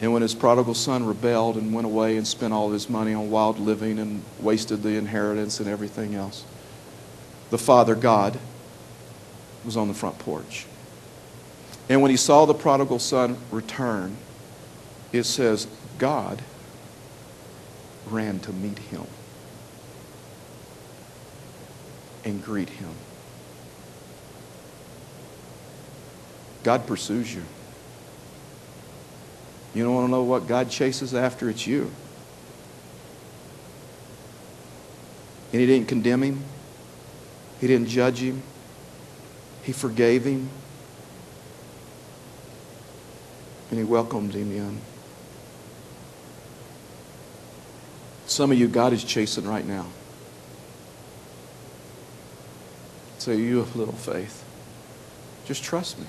And 0.00 0.12
when 0.12 0.22
his 0.22 0.34
prodigal 0.34 0.74
son 0.74 1.04
rebelled 1.04 1.56
and 1.56 1.74
went 1.74 1.86
away 1.86 2.16
and 2.16 2.26
spent 2.26 2.52
all 2.52 2.70
his 2.70 2.88
money 2.88 3.14
on 3.14 3.30
wild 3.30 3.58
living 3.58 3.98
and 3.98 4.22
wasted 4.40 4.82
the 4.82 4.96
inheritance 4.96 5.58
and 5.58 5.68
everything 5.68 6.14
else, 6.14 6.44
the 7.50 7.58
Father 7.58 7.94
God 7.94 8.38
was 9.64 9.76
on 9.76 9.88
the 9.88 9.94
front 9.94 10.18
porch. 10.20 10.66
And 11.88 12.00
when 12.00 12.10
he 12.10 12.16
saw 12.16 12.44
the 12.44 12.54
prodigal 12.54 12.98
son 12.98 13.36
return, 13.50 14.16
it 15.12 15.24
says, 15.24 15.66
God 15.98 16.42
ran 18.06 18.38
to 18.40 18.52
meet 18.52 18.78
him 18.78 19.06
and 22.24 22.44
greet 22.44 22.68
him. 22.68 22.90
God 26.62 26.86
pursues 26.86 27.34
you. 27.34 27.42
You 29.78 29.84
don't 29.84 29.94
want 29.94 30.08
to 30.08 30.10
know 30.10 30.24
what 30.24 30.48
God 30.48 30.70
chases 30.70 31.14
after? 31.14 31.48
It's 31.48 31.64
you. 31.64 31.92
And 35.52 35.60
he 35.60 35.68
didn't 35.68 35.86
condemn 35.86 36.24
him. 36.24 36.42
He 37.60 37.68
didn't 37.68 37.86
judge 37.86 38.18
him. 38.18 38.42
He 39.62 39.70
forgave 39.70 40.24
him. 40.24 40.50
And 43.70 43.78
he 43.78 43.84
welcomed 43.84 44.34
him 44.34 44.50
in. 44.50 44.80
Some 48.26 48.50
of 48.50 48.58
you, 48.58 48.66
God 48.66 48.92
is 48.92 49.04
chasing 49.04 49.46
right 49.46 49.64
now. 49.64 49.86
So 53.18 53.30
you 53.30 53.58
have 53.58 53.76
little 53.76 53.94
faith. 53.94 54.44
Just 55.46 55.62
trust 55.62 56.00
me. 56.00 56.06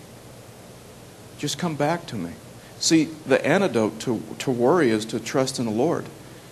Just 1.38 1.60
come 1.60 1.76
back 1.76 2.08
to 2.08 2.16
me. 2.16 2.32
See, 2.80 3.06
the 3.26 3.46
antidote 3.46 4.00
to, 4.02 4.22
to 4.40 4.52
worry 4.52 4.90
is 4.90 5.06
to 5.06 5.20
trust 5.20 5.60
in 5.60 5.66
the 5.66 5.72
Lord. 5.72 6.06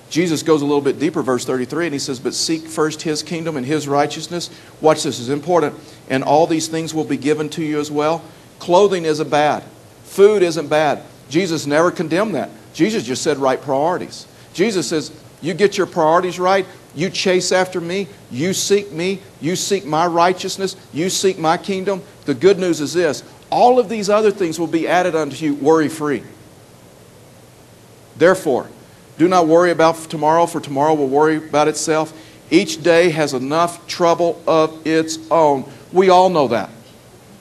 Jesus 0.09 0.43
goes 0.43 0.61
a 0.61 0.65
little 0.65 0.81
bit 0.81 0.99
deeper, 0.99 1.21
verse 1.21 1.45
33, 1.45 1.87
and 1.87 1.93
he 1.93 1.99
says, 1.99 2.19
But 2.19 2.33
seek 2.33 2.63
first 2.63 3.01
his 3.01 3.23
kingdom 3.23 3.57
and 3.57 3.65
his 3.65 3.87
righteousness. 3.87 4.49
Watch 4.79 5.03
this, 5.03 5.19
is 5.19 5.29
important. 5.29 5.75
And 6.09 6.23
all 6.23 6.47
these 6.47 6.67
things 6.67 6.93
will 6.93 7.03
be 7.03 7.17
given 7.17 7.49
to 7.49 7.63
you 7.63 7.79
as 7.79 7.91
well. 7.91 8.23
Clothing 8.59 9.05
isn't 9.05 9.29
bad, 9.29 9.63
food 10.03 10.43
isn't 10.43 10.67
bad. 10.67 11.03
Jesus 11.29 11.65
never 11.65 11.91
condemned 11.91 12.35
that. 12.35 12.49
Jesus 12.73 13.03
just 13.03 13.21
said 13.21 13.37
right 13.37 13.61
priorities. 13.61 14.27
Jesus 14.53 14.87
says, 14.87 15.11
You 15.41 15.53
get 15.53 15.77
your 15.77 15.87
priorities 15.87 16.39
right, 16.39 16.65
you 16.95 17.09
chase 17.09 17.51
after 17.51 17.81
me, 17.81 18.07
you 18.31 18.53
seek 18.53 18.91
me, 18.91 19.21
you 19.41 19.55
seek 19.55 19.85
my 19.85 20.07
righteousness, 20.07 20.75
you 20.93 21.09
seek 21.09 21.37
my 21.37 21.57
kingdom. 21.57 22.01
The 22.25 22.33
good 22.33 22.59
news 22.59 22.79
is 22.81 22.93
this 22.93 23.23
all 23.49 23.79
of 23.79 23.89
these 23.89 24.09
other 24.09 24.31
things 24.31 24.59
will 24.59 24.67
be 24.67 24.87
added 24.87 25.15
unto 25.15 25.35
you 25.45 25.55
worry 25.55 25.89
free. 25.89 26.23
Therefore, 28.17 28.69
do 29.17 29.27
not 29.27 29.47
worry 29.47 29.71
about 29.71 29.95
tomorrow, 29.95 30.45
for 30.45 30.59
tomorrow 30.59 30.93
will 30.93 31.07
worry 31.07 31.37
about 31.37 31.67
itself. 31.67 32.13
Each 32.49 32.81
day 32.81 33.09
has 33.09 33.33
enough 33.33 33.87
trouble 33.87 34.41
of 34.47 34.85
its 34.85 35.19
own. 35.31 35.69
We 35.91 36.09
all 36.09 36.29
know 36.29 36.47
that, 36.49 36.69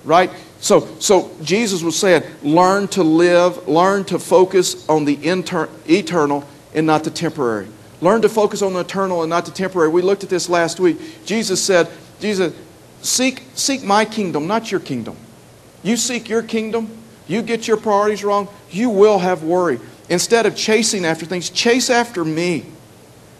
right? 0.04 0.30
So, 0.60 0.88
so 0.98 1.30
Jesus 1.42 1.82
was 1.82 1.98
saying, 1.98 2.22
learn 2.42 2.88
to 2.88 3.02
live, 3.02 3.68
learn 3.68 4.04
to 4.06 4.18
focus 4.18 4.88
on 4.88 5.04
the 5.04 5.24
inter- 5.26 5.68
eternal 5.88 6.44
and 6.74 6.86
not 6.86 7.04
the 7.04 7.10
temporary. 7.10 7.68
Learn 8.00 8.22
to 8.22 8.28
focus 8.28 8.62
on 8.62 8.72
the 8.72 8.80
eternal 8.80 9.22
and 9.22 9.30
not 9.30 9.44
the 9.44 9.50
temporary. 9.50 9.88
We 9.88 10.02
looked 10.02 10.24
at 10.24 10.30
this 10.30 10.48
last 10.48 10.80
week. 10.80 11.24
Jesus 11.24 11.62
said, 11.62 11.88
Jesus, 12.20 12.54
seek, 13.02 13.42
seek 13.54 13.82
my 13.84 14.04
kingdom, 14.04 14.46
not 14.46 14.70
your 14.70 14.80
kingdom. 14.80 15.16
You 15.86 15.96
seek 15.96 16.28
your 16.28 16.42
kingdom, 16.42 16.90
you 17.28 17.42
get 17.42 17.68
your 17.68 17.76
priorities 17.76 18.24
wrong, 18.24 18.48
you 18.72 18.90
will 18.90 19.20
have 19.20 19.44
worry. 19.44 19.78
Instead 20.08 20.44
of 20.44 20.56
chasing 20.56 21.04
after 21.04 21.24
things, 21.24 21.48
chase 21.48 21.90
after 21.90 22.24
me. 22.24 22.66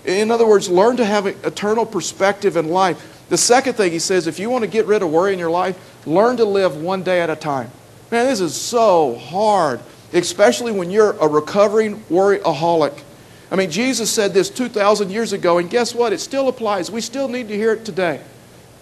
In 0.04 0.30
other 0.30 0.46
words, 0.46 0.68
learn 0.68 0.96
to 0.98 1.04
have 1.04 1.26
an 1.26 1.34
eternal 1.42 1.84
perspective 1.84 2.56
in 2.56 2.68
life. 2.68 3.24
The 3.30 3.36
second 3.36 3.74
thing 3.74 3.90
he 3.90 3.98
says, 3.98 4.28
if 4.28 4.38
you 4.38 4.48
want 4.48 4.62
to 4.62 4.70
get 4.70 4.86
rid 4.86 5.02
of 5.02 5.10
worry 5.10 5.32
in 5.32 5.40
your 5.40 5.50
life, 5.50 5.76
learn 6.06 6.36
to 6.36 6.44
live 6.44 6.76
one 6.76 7.02
day 7.02 7.20
at 7.20 7.30
a 7.30 7.34
time. 7.34 7.68
Man, 8.12 8.26
this 8.26 8.38
is 8.38 8.54
so 8.54 9.16
hard, 9.16 9.80
especially 10.12 10.70
when 10.70 10.88
you're 10.88 11.16
a 11.18 11.26
recovering 11.26 11.98
worryaholic. 12.02 13.02
I 13.50 13.56
mean, 13.56 13.72
Jesus 13.72 14.08
said 14.08 14.32
this 14.34 14.50
2,000 14.50 15.10
years 15.10 15.32
ago, 15.32 15.58
and 15.58 15.68
guess 15.68 15.96
what? 15.96 16.12
It 16.12 16.20
still 16.20 16.46
applies. 16.46 16.92
We 16.92 17.00
still 17.00 17.26
need 17.26 17.48
to 17.48 17.56
hear 17.56 17.72
it 17.72 17.84
today. 17.84 18.20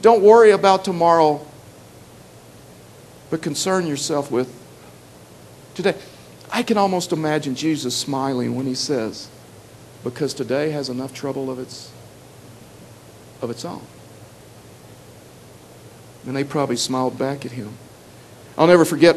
Don't 0.03 0.23
worry 0.23 0.51
about 0.51 0.85
tomorrow, 0.85 1.47
but 3.35 3.43
concern 3.43 3.85
yourself 3.85 4.31
with 4.31 4.49
today. 5.75 5.97
I 6.53 6.63
can 6.63 6.79
almost 6.79 7.11
imagine 7.11 7.57
Jesus 7.57 7.97
smiling 7.97 8.55
when 8.55 8.65
he 8.65 8.77
says, 8.77 9.29
because 10.05 10.35
today 10.35 10.71
has 10.71 10.89
enough 10.89 11.13
trouble 11.13 11.51
of 11.51 11.59
its, 11.59 11.91
of 13.43 13.51
its 13.51 13.65
own. 13.65 13.83
And 16.25 16.37
they 16.37 16.45
probably 16.45 16.77
smiled 16.77 17.19
back 17.19 17.45
at 17.45 17.51
him. 17.51 17.77
I'll 18.57 18.69
never 18.69 18.85
forget 18.85 19.17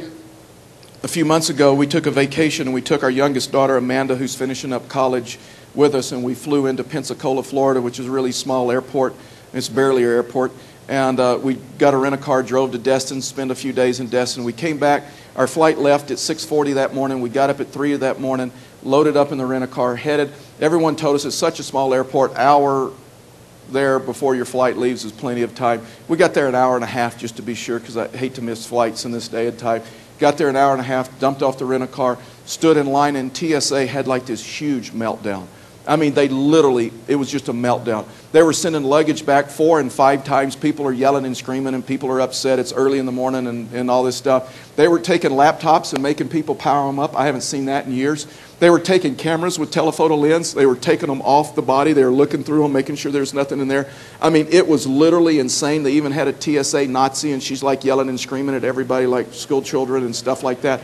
a 1.03 1.07
few 1.07 1.23
months 1.23 1.51
ago, 1.51 1.75
we 1.75 1.85
took 1.85 2.07
a 2.07 2.11
vacation 2.11 2.65
and 2.65 2.73
we 2.73 2.81
took 2.81 3.03
our 3.03 3.11
youngest 3.11 3.51
daughter, 3.51 3.77
Amanda, 3.77 4.15
who's 4.15 4.33
finishing 4.33 4.73
up 4.73 4.87
college, 4.87 5.37
with 5.75 5.93
us, 5.93 6.11
and 6.11 6.23
we 6.23 6.33
flew 6.33 6.65
into 6.65 6.83
Pensacola, 6.83 7.43
Florida, 7.43 7.79
which 7.81 7.99
is 7.99 8.07
a 8.07 8.11
really 8.11 8.31
small 8.31 8.71
airport. 8.71 9.13
It's 9.53 9.69
barely 9.69 10.01
an 10.01 10.09
airport. 10.09 10.53
And 10.87 11.19
uh, 11.19 11.39
we 11.41 11.55
got 11.77 11.93
a 11.93 11.97
rent-a-car, 11.97 12.43
drove 12.43 12.71
to 12.71 12.77
Destin, 12.77 13.21
spent 13.21 13.51
a 13.51 13.55
few 13.55 13.73
days 13.73 13.99
in 13.99 14.07
Destin. 14.07 14.43
We 14.43 14.53
came 14.53 14.77
back 14.77 15.03
our 15.35 15.47
flight 15.47 15.77
left 15.77 16.11
at 16.11 16.17
6:40 16.17 16.75
that 16.75 16.93
morning. 16.93 17.21
We 17.21 17.29
got 17.29 17.49
up 17.49 17.59
at 17.59 17.67
3 17.67 17.95
that 17.97 18.19
morning, 18.19 18.51
loaded 18.83 19.17
up 19.17 19.31
in 19.31 19.37
the 19.37 19.45
rent-a-car, 19.45 19.97
headed. 19.97 20.31
Everyone 20.61 20.95
told 20.95 21.15
us 21.15 21.25
it's 21.25 21.35
such 21.35 21.59
a 21.59 21.63
small 21.63 21.93
airport, 21.93 22.35
hour 22.35 22.91
there 23.69 23.99
before 23.99 24.35
your 24.35 24.45
flight 24.45 24.77
leaves 24.77 25.03
is 25.03 25.11
plenty 25.11 25.41
of 25.41 25.53
time. 25.53 25.85
We 26.07 26.17
got 26.17 26.33
there 26.33 26.47
an 26.47 26.55
hour 26.55 26.75
and 26.75 26.83
a 26.83 26.87
half 26.87 27.17
just 27.17 27.35
to 27.35 27.41
be 27.41 27.53
sure 27.53 27.79
because 27.79 27.97
I 27.97 28.07
hate 28.07 28.35
to 28.35 28.41
miss 28.41 28.65
flights 28.65 29.05
in 29.05 29.11
this 29.11 29.27
day 29.27 29.47
and 29.47 29.57
time. 29.57 29.83
Got 30.19 30.37
there 30.37 30.49
an 30.49 30.55
hour 30.55 30.71
and 30.71 30.81
a 30.81 30.85
half, 30.85 31.19
dumped 31.19 31.43
off 31.43 31.57
the 31.57 31.65
rent-a-car, 31.65 32.17
stood 32.45 32.77
in 32.77 32.87
line, 32.87 33.15
and 33.15 33.35
TSA 33.35 33.85
had 33.85 34.07
like 34.07 34.25
this 34.25 34.43
huge 34.43 34.91
meltdown. 34.91 35.47
I 35.87 35.95
mean, 35.95 36.13
they 36.13 36.27
literally, 36.27 36.91
it 37.07 37.15
was 37.15 37.31
just 37.31 37.47
a 37.47 37.53
meltdown. 37.53 38.05
They 38.33 38.43
were 38.43 38.51
sending 38.51 38.83
luggage 38.83 39.25
back 39.25 39.47
four 39.47 39.79
and 39.79 39.91
five 39.91 40.25
times. 40.25 40.53
People 40.53 40.85
are 40.85 40.91
yelling 40.91 41.25
and 41.25 41.35
screaming, 41.35 41.73
and 41.73 41.85
people 41.85 42.11
are 42.11 42.19
upset. 42.19 42.59
It's 42.59 42.73
early 42.73 42.99
in 42.99 43.05
the 43.05 43.11
morning 43.13 43.47
and, 43.47 43.73
and 43.73 43.89
all 43.89 44.03
this 44.03 44.17
stuff. 44.17 44.75
They 44.75 44.89
were 44.89 44.99
taking 44.99 45.31
laptops 45.31 45.93
and 45.93 46.03
making 46.03 46.27
people 46.27 46.55
power 46.55 46.87
them 46.87 46.99
up. 46.99 47.15
I 47.15 47.25
haven't 47.25 47.41
seen 47.41 47.65
that 47.65 47.85
in 47.85 47.93
years. 47.93 48.27
They 48.59 48.69
were 48.69 48.81
taking 48.81 49.15
cameras 49.15 49.57
with 49.57 49.71
telephoto 49.71 50.15
lens. 50.15 50.53
They 50.53 50.65
were 50.65 50.75
taking 50.75 51.07
them 51.07 51.21
off 51.21 51.55
the 51.55 51.61
body. 51.61 51.93
They 51.93 52.03
were 52.03 52.11
looking 52.11 52.43
through 52.43 52.63
them, 52.63 52.73
making 52.73 52.97
sure 52.97 53.11
there's 53.11 53.33
nothing 53.33 53.61
in 53.61 53.69
there. 53.69 53.89
I 54.21 54.29
mean, 54.29 54.47
it 54.49 54.67
was 54.67 54.85
literally 54.85 55.39
insane. 55.39 55.83
They 55.83 55.93
even 55.93 56.11
had 56.11 56.27
a 56.27 56.63
TSA 56.63 56.87
Nazi, 56.87 57.31
and 57.31 57.41
she's 57.41 57.63
like 57.63 57.85
yelling 57.85 58.09
and 58.09 58.19
screaming 58.19 58.55
at 58.55 58.65
everybody 58.65 59.05
like 59.05 59.33
school 59.33 59.61
children 59.61 60.03
and 60.03 60.13
stuff 60.13 60.43
like 60.43 60.61
that. 60.61 60.81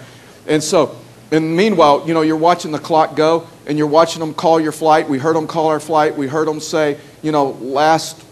And 0.48 0.64
so, 0.64 0.98
and 1.34 1.58
meanwhile, 1.58 2.08
you 2.08 2.14
know, 2.14 2.22
you're 2.22 2.38
watching 2.38 2.72
the 2.72 2.80
clock 2.80 3.16
go 3.16 3.48
and 3.66 3.78
you're 3.78 3.88
watching 3.88 4.20
them 4.20 4.34
call 4.34 4.60
your 4.60 4.72
flight. 4.72 5.10
We 5.10 5.18
heard 5.18 5.36
them 5.36 5.48
call 5.48 5.68
our 5.68 5.80
flight. 5.80 6.16
We 6.16 6.28
heard 6.28 6.48
them 6.48 6.60
say, 6.60 6.98
you 7.22 7.32
know, 7.32 7.52
last 7.62 8.24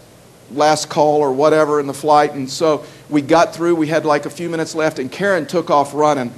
last 0.52 0.88
call 0.88 1.20
or 1.20 1.32
whatever 1.32 1.80
in 1.80 1.86
the 1.86 1.94
flight. 1.94 2.32
And 2.32 2.48
so 2.48 2.84
we 3.10 3.22
got 3.22 3.54
through. 3.54 3.74
We 3.74 3.88
had 3.88 4.04
like 4.04 4.26
a 4.26 4.30
few 4.30 4.48
minutes 4.48 4.74
left, 4.74 4.98
and 4.98 5.10
Karen 5.10 5.46
took 5.46 5.70
off 5.70 5.94
running 5.94 6.32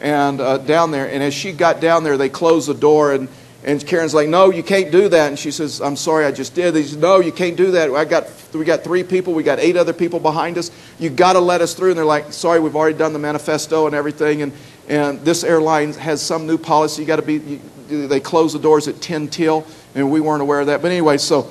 and 0.00 0.40
uh, 0.40 0.58
down 0.58 0.90
there. 0.90 1.08
And 1.08 1.22
as 1.22 1.34
she 1.34 1.52
got 1.52 1.80
down 1.80 2.04
there, 2.04 2.16
they 2.16 2.28
closed 2.28 2.68
the 2.68 2.74
door, 2.74 3.12
and 3.12 3.28
And 3.64 3.84
Karen's 3.84 4.14
like, 4.14 4.28
no, 4.28 4.52
you 4.52 4.62
can't 4.62 4.92
do 4.92 5.08
that. 5.08 5.28
And 5.28 5.36
she 5.38 5.50
says, 5.50 5.80
I'm 5.80 5.96
sorry, 5.96 6.24
I 6.24 6.30
just 6.30 6.54
did. 6.54 6.76
He 6.76 6.84
says, 6.84 6.96
no, 6.96 7.18
you 7.18 7.32
can't 7.32 7.56
do 7.56 7.72
that. 7.72 7.90
I 7.90 8.04
got, 8.04 8.30
we 8.54 8.64
got 8.64 8.84
three 8.84 9.02
people. 9.02 9.34
We 9.34 9.42
got 9.42 9.58
eight 9.58 9.76
other 9.76 9.92
people 9.92 10.20
behind 10.20 10.56
us. 10.56 10.70
You 11.00 11.10
got 11.10 11.32
to 11.32 11.40
let 11.40 11.60
us 11.60 11.74
through. 11.74 11.90
And 11.90 11.98
they're 11.98 12.04
like, 12.04 12.32
sorry, 12.32 12.60
we've 12.60 12.76
already 12.76 12.96
done 12.96 13.12
the 13.12 13.18
manifesto 13.18 13.86
and 13.86 13.94
everything. 13.94 14.42
And, 14.42 14.52
and 14.88 15.20
this 15.20 15.44
airline 15.44 15.92
has 15.94 16.22
some 16.22 16.46
new 16.46 16.58
policy. 16.58 17.02
You 17.02 17.08
got 17.08 17.16
to 17.16 17.22
be, 17.22 17.60
you, 17.88 18.06
they 18.06 18.20
close 18.20 18.52
the 18.52 18.58
doors 18.58 18.88
at 18.88 19.00
10 19.00 19.28
till. 19.28 19.66
And 19.94 20.10
we 20.10 20.20
weren't 20.20 20.42
aware 20.42 20.60
of 20.60 20.66
that. 20.66 20.82
But 20.82 20.90
anyway, 20.90 21.16
so, 21.18 21.50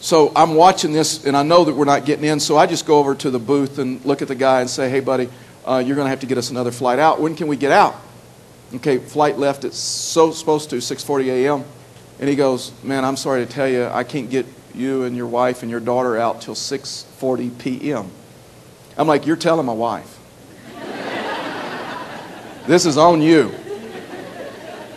so 0.00 0.32
I'm 0.34 0.54
watching 0.54 0.92
this 0.92 1.26
and 1.26 1.36
I 1.36 1.42
know 1.42 1.64
that 1.64 1.74
we're 1.74 1.84
not 1.84 2.04
getting 2.06 2.24
in. 2.24 2.40
So 2.40 2.56
I 2.56 2.66
just 2.66 2.86
go 2.86 2.98
over 2.98 3.14
to 3.16 3.30
the 3.30 3.38
booth 3.38 3.78
and 3.78 4.04
look 4.04 4.22
at 4.22 4.28
the 4.28 4.34
guy 4.34 4.60
and 4.60 4.70
say, 4.70 4.88
hey, 4.88 5.00
buddy, 5.00 5.28
uh, 5.64 5.82
you're 5.84 5.96
going 5.96 6.06
to 6.06 6.10
have 6.10 6.20
to 6.20 6.26
get 6.26 6.38
us 6.38 6.50
another 6.50 6.72
flight 6.72 6.98
out. 6.98 7.20
When 7.20 7.36
can 7.36 7.48
we 7.48 7.56
get 7.56 7.70
out? 7.70 7.94
Okay, 8.74 8.98
flight 8.98 9.38
left 9.38 9.64
at 9.64 9.72
so 9.72 10.32
supposed 10.32 10.70
to 10.70 10.76
6:40 10.76 11.26
a.m. 11.26 11.64
And 12.18 12.28
he 12.28 12.34
goes, 12.34 12.72
"Man, 12.82 13.04
I'm 13.04 13.16
sorry 13.16 13.46
to 13.46 13.50
tell 13.50 13.68
you, 13.68 13.86
I 13.86 14.02
can't 14.02 14.28
get 14.28 14.46
you 14.74 15.04
and 15.04 15.16
your 15.16 15.26
wife 15.28 15.62
and 15.62 15.70
your 15.70 15.80
daughter 15.80 16.16
out 16.16 16.40
till 16.40 16.54
6:40 16.54 17.58
p.m." 17.58 18.10
I'm 18.96 19.06
like, 19.06 19.26
"You're 19.26 19.36
telling 19.36 19.66
my 19.66 19.72
wife. 19.72 20.13
This 22.66 22.86
is 22.86 22.96
on 22.96 23.22
you. 23.22 23.54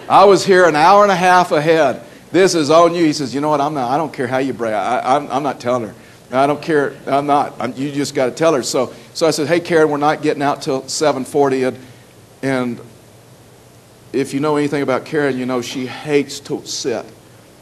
I 0.09 0.25
was 0.25 0.45
here 0.45 0.65
an 0.65 0.75
hour 0.75 1.03
and 1.03 1.11
a 1.11 1.15
half 1.15 1.51
ahead. 1.51 2.01
This 2.31 2.55
is 2.55 2.69
on 2.69 2.95
you." 2.95 3.03
He 3.05 3.13
says, 3.13 3.33
"You 3.33 3.41
know 3.41 3.49
what? 3.49 3.61
I'm 3.61 3.73
not. 3.73 3.91
I 3.91 3.97
don't 3.97 4.13
care 4.13 4.27
how 4.27 4.37
you 4.37 4.53
brag. 4.53 4.73
I, 4.73 5.35
am 5.35 5.43
not 5.43 5.59
telling 5.59 5.87
her. 5.87 5.95
I 6.31 6.47
don't 6.47 6.61
care. 6.61 6.93
I'm 7.05 7.25
not. 7.25 7.53
I'm, 7.59 7.73
you 7.73 7.91
just 7.91 8.15
got 8.15 8.25
to 8.25 8.31
tell 8.31 8.53
her." 8.53 8.63
So, 8.63 8.93
so 9.13 9.27
I 9.27 9.31
said, 9.31 9.47
"Hey, 9.47 9.59
Karen, 9.59 9.89
we're 9.89 9.97
not 9.97 10.21
getting 10.21 10.43
out 10.43 10.61
till 10.61 10.83
7:40." 10.83 11.67
And, 11.67 11.79
and 12.41 12.81
if 14.13 14.33
you 14.33 14.39
know 14.39 14.55
anything 14.55 14.81
about 14.81 15.05
Karen, 15.05 15.37
you 15.37 15.45
know 15.45 15.61
she 15.61 15.85
hates 15.87 16.39
to 16.41 16.65
sit 16.65 17.05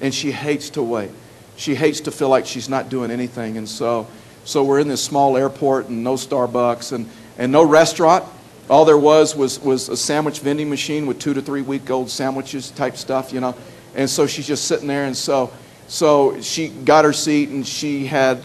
and 0.02 0.14
she 0.14 0.32
hates 0.32 0.70
to 0.72 0.84
wait. 0.84 1.12
She 1.58 1.76
hates 1.76 2.02
to 2.02 2.12
feel 2.12 2.30
like 2.30 2.46
she's 2.46 2.70
not 2.70 2.90
doing 2.90 3.12
anything. 3.12 3.58
And 3.58 3.68
so, 3.68 4.08
so 4.44 4.64
we're 4.64 4.80
in 4.80 4.88
this 4.88 5.04
small 5.04 5.38
airport 5.38 5.88
and 5.88 6.04
no 6.04 6.16
Starbucks 6.16 6.92
and, 6.92 7.10
and 7.38 7.52
no 7.52 7.64
restaurant. 7.64 8.26
All 8.70 8.84
there 8.86 8.98
was, 8.98 9.36
was 9.36 9.60
was 9.60 9.90
a 9.90 9.98
sandwich 9.98 10.40
vending 10.40 10.70
machine 10.70 11.06
with 11.06 11.20
two 11.20 11.34
to 11.34 11.42
three 11.42 11.62
week 11.62 11.90
old 11.90 12.10
sandwiches 12.10 12.72
type 12.72 12.98
stuff, 12.98 13.32
you 13.32 13.40
know. 13.40 13.56
And 13.96 14.10
so 14.10 14.28
she's 14.28 14.48
just 14.48 14.66
sitting 14.66 14.88
there. 14.88 15.06
And 15.06 15.16
so, 15.16 15.52
so 15.88 16.42
she 16.42 16.70
got 16.70 17.06
her 17.06 17.14
seat 17.14 17.50
and 17.50 17.66
she 17.66 18.06
had, 18.06 18.42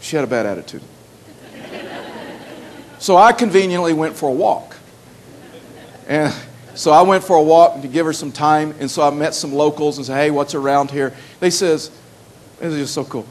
she 0.00 0.16
had 0.16 0.24
a 0.24 0.28
bad 0.28 0.46
attitude. 0.46 0.82
so 2.98 3.16
I 3.16 3.32
conveniently 3.32 3.92
went 3.92 4.16
for 4.16 4.28
a 4.28 4.32
walk. 4.32 4.76
And 6.06 6.32
so 6.74 6.90
I 6.90 7.02
went 7.02 7.24
for 7.24 7.36
a 7.36 7.42
walk 7.42 7.80
to 7.82 7.88
give 7.88 8.04
her 8.06 8.12
some 8.12 8.32
time, 8.32 8.74
and 8.80 8.90
so 8.90 9.02
I 9.02 9.10
met 9.10 9.34
some 9.34 9.54
locals 9.54 9.96
and 9.96 10.06
said, 10.06 10.16
"Hey, 10.16 10.30
what's 10.30 10.54
around 10.54 10.90
here?" 10.90 11.14
They 11.40 11.50
says, 11.50 11.90
"This 12.58 12.72
is 12.72 12.78
just 12.78 12.94
so 12.94 13.04
cool." 13.04 13.26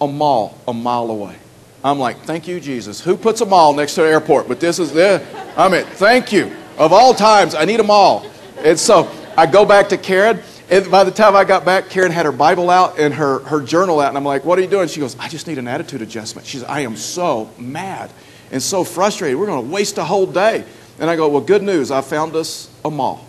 A 0.00 0.06
mall 0.06 0.58
a 0.66 0.72
mile 0.72 1.10
away. 1.10 1.36
I'm 1.84 1.98
like, 1.98 2.20
"Thank 2.24 2.48
you, 2.48 2.60
Jesus." 2.60 3.00
Who 3.00 3.16
puts 3.16 3.40
a 3.40 3.46
mall 3.46 3.72
next 3.72 3.94
to 3.94 4.02
the 4.02 4.08
airport? 4.08 4.48
But 4.48 4.60
this 4.60 4.78
is 4.78 4.92
the, 4.92 5.22
I 5.56 5.68
mean, 5.68 5.84
thank 5.84 6.32
you. 6.32 6.50
Of 6.76 6.92
all 6.92 7.14
times, 7.14 7.54
I 7.54 7.64
need 7.64 7.80
a 7.80 7.84
mall. 7.84 8.26
And 8.58 8.78
so 8.78 9.10
I 9.36 9.46
go 9.46 9.64
back 9.64 9.88
to 9.90 9.96
Karen, 9.96 10.40
and 10.70 10.90
by 10.90 11.04
the 11.04 11.10
time 11.10 11.36
I 11.36 11.44
got 11.44 11.64
back, 11.64 11.88
Karen 11.88 12.10
had 12.10 12.26
her 12.26 12.32
Bible 12.32 12.70
out 12.70 12.98
and 12.98 13.14
her, 13.14 13.40
her 13.40 13.60
journal 13.60 14.00
out, 14.00 14.08
and 14.08 14.18
I'm 14.18 14.24
like, 14.24 14.44
"What 14.44 14.58
are 14.58 14.62
you 14.62 14.68
doing?" 14.68 14.88
She 14.88 15.00
goes, 15.00 15.16
"I 15.18 15.28
just 15.28 15.46
need 15.46 15.58
an 15.58 15.68
attitude 15.68 16.02
adjustment." 16.02 16.46
She 16.46 16.58
says, 16.58 16.66
"I 16.68 16.80
am 16.80 16.96
so 16.96 17.50
mad 17.58 18.10
and 18.50 18.62
so 18.62 18.84
frustrated. 18.84 19.38
We're 19.38 19.46
going 19.46 19.64
to 19.64 19.72
waste 19.72 19.98
a 19.98 20.04
whole 20.04 20.26
day." 20.26 20.64
And 20.98 21.08
I 21.08 21.16
go, 21.16 21.28
Well, 21.28 21.40
good 21.40 21.62
news. 21.62 21.90
I 21.90 22.00
found 22.00 22.34
us 22.34 22.68
a 22.84 22.90
mall. 22.90 23.24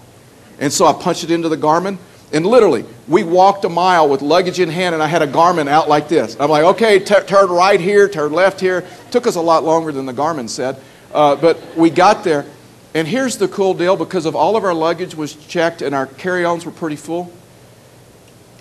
And 0.59 0.73
so 0.73 0.85
I 0.85 0.93
punched 0.93 1.23
it 1.23 1.31
into 1.31 1.49
the 1.49 1.57
Garmin. 1.57 1.97
And 2.31 2.45
literally, 2.45 2.85
we 3.07 3.23
walked 3.23 3.65
a 3.65 3.69
mile 3.69 4.07
with 4.07 4.21
luggage 4.21 4.59
in 4.59 4.69
hand, 4.69 4.93
and 4.93 5.03
I 5.03 5.07
had 5.07 5.23
a 5.23 5.27
Garmin 5.27 5.67
out 5.67 5.89
like 5.89 6.07
this. 6.07 6.37
I'm 6.39 6.49
like, 6.49 6.63
okay, 6.63 6.99
turn 6.99 7.49
right 7.49 7.79
here, 7.79 8.07
turn 8.07 8.31
left 8.33 8.59
here. 8.59 8.85
Took 9.09 9.25
us 9.25 9.35
a 9.35 9.41
lot 9.41 9.63
longer 9.63 9.91
than 9.91 10.05
the 10.05 10.13
Garmin 10.13 10.47
said. 10.47 10.79
Uh, 11.11 11.35
but 11.35 11.59
we 11.75 11.89
got 11.89 12.23
there. 12.23 12.45
And 12.93 13.07
here's 13.07 13.37
the 13.37 13.47
cool 13.47 13.73
deal 13.73 13.95
because 13.95 14.25
of 14.25 14.35
all 14.35 14.55
of 14.55 14.63
our 14.63 14.73
luggage 14.73 15.15
was 15.15 15.33
checked 15.35 15.81
and 15.81 15.93
our 15.93 16.05
carry 16.05 16.45
ons 16.45 16.65
were 16.65 16.71
pretty 16.71 16.95
full, 16.95 17.31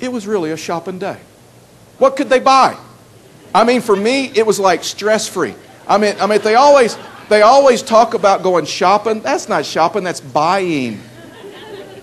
it 0.01 0.13
was 0.13 0.27
really 0.27 0.51
a 0.51 0.57
shopping 0.57 0.99
day. 0.99 1.19
What 1.99 2.17
could 2.17 2.29
they 2.29 2.39
buy? 2.39 2.77
I 3.55 3.65
mean, 3.65 3.81
for 3.81 3.97
me, 3.97 4.27
it 4.35 4.47
was 4.47 4.59
like 4.61 4.85
stress 4.85 5.27
free. 5.27 5.55
I 5.87 5.99
mean, 5.99 6.15
I 6.21 6.27
mean, 6.27 6.41
they 6.43 6.55
always, 6.55 6.97
they 7.29 7.43
always 7.43 7.83
talk 7.83 8.15
about 8.15 8.43
going 8.43 8.67
shopping. 8.67 9.21
That's 9.21 9.49
not 9.49 9.65
shopping, 9.65 10.05
that's 10.05 10.21
buying. 10.21 11.01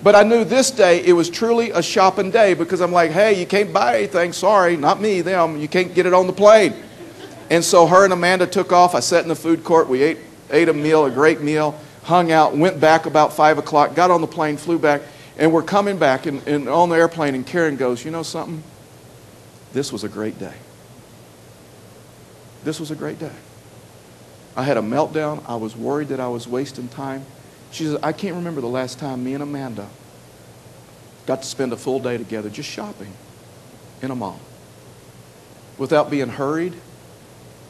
But 0.06 0.14
I 0.14 0.22
knew 0.22 0.44
this 0.44 0.70
day 0.70 1.04
it 1.04 1.14
was 1.14 1.32
truly 1.32 1.72
a 1.72 1.82
shopping 1.82 2.30
day 2.30 2.54
because 2.54 2.80
I'm 2.80 2.92
like, 2.92 3.10
hey, 3.10 3.40
you 3.40 3.48
can't 3.48 3.74
buy 3.74 3.98
anything. 3.98 4.34
Sorry, 4.34 4.78
not 4.78 5.02
me, 5.02 5.22
them. 5.22 5.58
You 5.60 5.68
can't 5.68 5.96
get 5.96 6.06
it 6.06 6.14
on 6.14 6.28
the 6.28 6.32
plane. 6.32 6.76
And 7.50 7.64
so 7.64 7.88
her 7.88 8.04
and 8.04 8.14
Amanda 8.14 8.46
took 8.46 8.72
off. 8.72 8.94
I 8.94 9.00
sat 9.00 9.24
in 9.24 9.30
the 9.30 9.36
food 9.36 9.64
court. 9.64 9.90
We 9.90 10.04
ate, 10.04 10.20
ate 10.52 10.70
a 10.70 10.74
meal, 10.74 11.06
a 11.06 11.10
great 11.10 11.42
meal, 11.42 11.82
hung 12.04 12.32
out, 12.32 12.56
went 12.56 12.80
back 12.80 13.08
about 13.08 13.34
5 13.34 13.58
o'clock, 13.58 13.96
got 13.96 14.12
on 14.12 14.22
the 14.22 14.28
plane, 14.28 14.58
flew 14.58 14.78
back, 14.78 15.02
and 15.40 15.52
we're 15.52 15.64
coming 15.64 15.98
back 15.98 16.28
and, 16.28 16.48
and 16.48 16.70
on 16.70 16.90
the 16.90 16.96
airplane. 16.98 17.34
And 17.34 17.44
Karen 17.44 17.76
goes, 17.76 18.06
you 18.06 18.12
know 18.12 18.22
something? 18.22 18.62
This 19.74 19.92
was 19.92 20.04
a 20.04 20.10
great 20.10 20.38
day. 20.38 20.54
This 22.64 22.80
was 22.80 22.92
a 22.92 22.96
great 22.96 23.18
day. 23.18 23.34
I 24.56 24.62
had 24.62 24.78
a 24.78 24.82
meltdown. 24.82 25.44
I 25.48 25.56
was 25.56 25.76
worried 25.76 26.10
that 26.10 26.20
I 26.20 26.28
was 26.28 26.48
wasting 26.48 26.90
time. 26.90 27.26
She 27.76 27.84
says, 27.84 27.98
I 28.02 28.14
can't 28.14 28.36
remember 28.36 28.62
the 28.62 28.68
last 28.68 29.00
time 29.00 29.22
me 29.26 29.34
and 29.34 29.44
Amanda 29.44 29.90
got 31.26 31.42
to 31.42 31.48
spend 31.48 31.74
a 31.74 31.76
full 31.76 32.00
day 32.00 32.18
together 32.18 32.50
just 32.50 32.70
shopping 32.70 33.12
in 34.02 34.12
a 34.12 34.16
mall 34.16 34.40
without 35.78 36.10
being 36.10 36.30
hurried, 36.30 36.74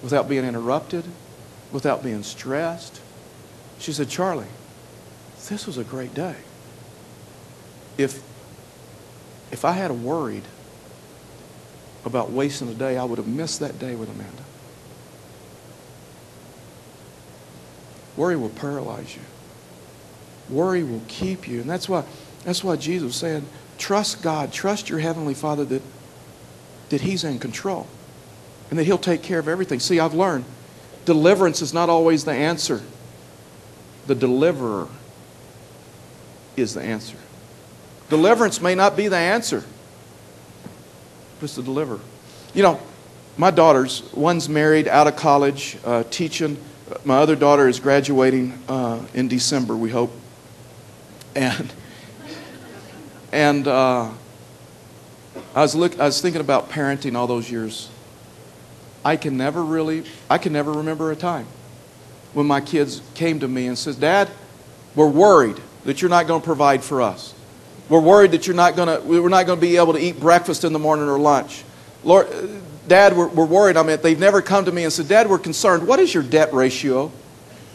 without 0.03 0.29
being 0.29 0.45
interrupted, 0.45 1.05
without 1.71 2.03
being 2.03 2.21
stressed. 2.21 3.01
She 3.79 3.91
said, 3.91 4.07
Charlie, 4.07 4.45
this 5.49 5.65
was 5.65 5.79
a 5.79 5.83
great 5.83 6.13
day. 6.13 6.35
If, 7.97 8.21
if 9.51 9.65
I 9.65 9.71
had 9.71 9.89
worried 9.89 10.43
about 12.05 12.29
wasting 12.29 12.69
a 12.69 12.75
day, 12.75 12.95
I 12.95 13.05
would 13.05 13.17
have 13.17 13.27
missed 13.27 13.59
that 13.59 13.79
day 13.79 13.95
with 13.95 14.11
Amanda. 14.11 14.43
Worry 18.15 18.35
will 18.35 18.49
paralyze 18.49 19.15
you. 19.15 19.23
Worry 20.49 20.83
will 20.83 21.01
keep 21.07 21.47
you. 21.47 21.61
And 21.61 21.69
that's 21.69 21.89
why, 21.89 22.03
that's 22.43 22.63
why 22.63 22.75
Jesus 22.75 23.05
was 23.05 23.15
saying, 23.15 23.45
trust 23.77 24.21
God, 24.21 24.51
trust 24.51 24.89
your 24.89 24.99
Heavenly 24.99 25.33
Father 25.33 25.65
that, 25.65 25.81
that 26.89 27.01
He's 27.01 27.23
in 27.23 27.39
control 27.39 27.87
and 28.69 28.79
that 28.79 28.83
He'll 28.83 28.97
take 28.97 29.23
care 29.23 29.39
of 29.39 29.47
everything. 29.47 29.79
See, 29.79 29.99
I've 29.99 30.13
learned 30.13 30.45
deliverance 31.05 31.61
is 31.61 31.73
not 31.73 31.89
always 31.89 32.25
the 32.25 32.33
answer, 32.33 32.81
the 34.07 34.15
deliverer 34.15 34.87
is 36.55 36.73
the 36.73 36.81
answer. 36.81 37.17
Deliverance 38.09 38.61
may 38.61 38.75
not 38.75 38.95
be 38.95 39.07
the 39.07 39.17
answer, 39.17 39.63
but 41.39 41.45
it's 41.45 41.55
the 41.55 41.63
deliverer. 41.63 41.99
You 42.53 42.63
know, 42.63 42.79
my 43.37 43.51
daughters, 43.51 44.03
one's 44.13 44.47
married, 44.47 44.87
out 44.87 45.07
of 45.07 45.15
college, 45.15 45.77
uh, 45.83 46.03
teaching 46.09 46.57
my 47.03 47.17
other 47.17 47.35
daughter 47.35 47.67
is 47.67 47.79
graduating 47.79 48.57
uh, 48.67 49.03
in 49.13 49.27
December, 49.27 49.75
we 49.75 49.89
hope. 49.89 50.11
And, 51.35 51.73
and 53.33 53.67
uh, 53.67 54.09
I, 55.53 55.61
was 55.61 55.75
look, 55.75 55.99
I 55.99 56.05
was 56.05 56.21
thinking 56.21 56.41
about 56.41 56.69
parenting 56.69 57.15
all 57.15 57.27
those 57.27 57.51
years. 57.51 57.89
I 59.03 59.17
can 59.17 59.37
never 59.37 59.63
really, 59.63 60.03
I 60.29 60.37
can 60.37 60.53
never 60.53 60.71
remember 60.71 61.11
a 61.11 61.15
time 61.15 61.45
when 62.33 62.47
my 62.47 62.61
kids 62.61 63.01
came 63.13 63.39
to 63.41 63.47
me 63.47 63.67
and 63.67 63.77
said, 63.77 63.99
Dad, 63.99 64.29
we're 64.95 65.09
worried 65.09 65.57
that 65.83 66.01
you're 66.01 66.09
not 66.09 66.25
going 66.25 66.41
to 66.41 66.45
provide 66.45 66.83
for 66.83 67.01
us. 67.01 67.33
We're 67.89 67.99
worried 67.99 68.31
that 68.31 68.47
you're 68.47 68.55
not 68.55 68.75
going 68.75 68.87
to, 68.87 69.05
we're 69.05 69.29
not 69.29 69.45
going 69.45 69.59
to 69.59 69.61
be 69.61 69.77
able 69.77 69.93
to 69.93 69.99
eat 69.99 70.19
breakfast 70.19 70.63
in 70.63 70.73
the 70.73 70.79
morning 70.79 71.07
or 71.07 71.19
lunch. 71.19 71.63
Lord, 72.03 72.27
Dad, 72.87 73.15
we're, 73.15 73.27
we're 73.27 73.45
worried. 73.45 73.77
I 73.77 73.83
mean, 73.83 73.99
they've 74.01 74.19
never 74.19 74.41
come 74.41 74.65
to 74.65 74.71
me 74.71 74.83
and 74.83 74.91
said, 74.91 75.07
Dad, 75.07 75.29
we're 75.29 75.37
concerned. 75.37 75.85
What 75.85 75.99
is 75.99 76.13
your 76.13 76.23
debt 76.23 76.53
ratio? 76.53 77.11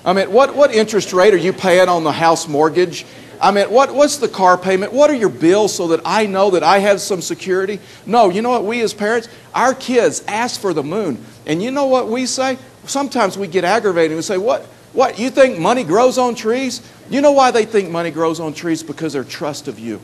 I 0.05 0.15
mean, 0.15 0.33
what, 0.33 0.57
what 0.57 0.75
interest 0.75 1.13
rate 1.13 1.35
are 1.35 1.39
you 1.39 1.53
paying 1.53 1.89
on 1.89 2.05
the 2.05 2.13
house 2.13 2.49
mortgage? 2.49 3.05
I 3.41 3.51
mean, 3.53 3.71
what, 3.71 3.95
what's 3.95 4.19
the 4.19 4.29
car 4.29 4.59
payment? 4.59 4.93
What 4.93 5.09
are 5.09 5.15
your 5.15 5.31
bills 5.31 5.75
so 5.75 5.89
that 5.89 6.01
I 6.05 6.27
know 6.27 6.51
that 6.51 6.63
I 6.63 6.79
have 6.79 7.01
some 7.01 7.23
security? 7.23 7.81
No, 8.05 8.29
you 8.29 8.43
know 8.43 8.51
what? 8.51 8.65
We 8.65 8.83
as 8.83 8.93
parents, 8.93 9.29
our 9.55 9.75
kids 9.75 10.23
ask 10.29 10.61
for 10.61 10.75
the 10.75 10.83
moon. 10.83 11.25
And 11.47 11.63
you 11.63 11.71
know 11.71 11.87
what 11.87 12.09
we 12.09 12.27
say? 12.27 12.59
Sometimes 12.85 13.39
we 13.39 13.47
get 13.47 13.65
aggravated 13.65 14.11
and 14.11 14.19
we 14.19 14.23
say, 14.23 14.39
What? 14.39 14.63
What? 14.93 15.19
You 15.19 15.31
think 15.31 15.59
money 15.59 15.85
grows 15.85 16.19
on 16.19 16.35
trees? 16.35 16.83
You 17.09 17.21
know 17.21 17.33
why 17.33 17.51
they 17.51 17.65
think 17.65 17.91
money 17.91 18.11
grows 18.11 18.41
on 18.41 18.53
trees? 18.53 18.83
Because 18.83 19.13
they're 19.13 19.25
trust 19.25 19.69
of 19.69 19.79
you 19.79 20.01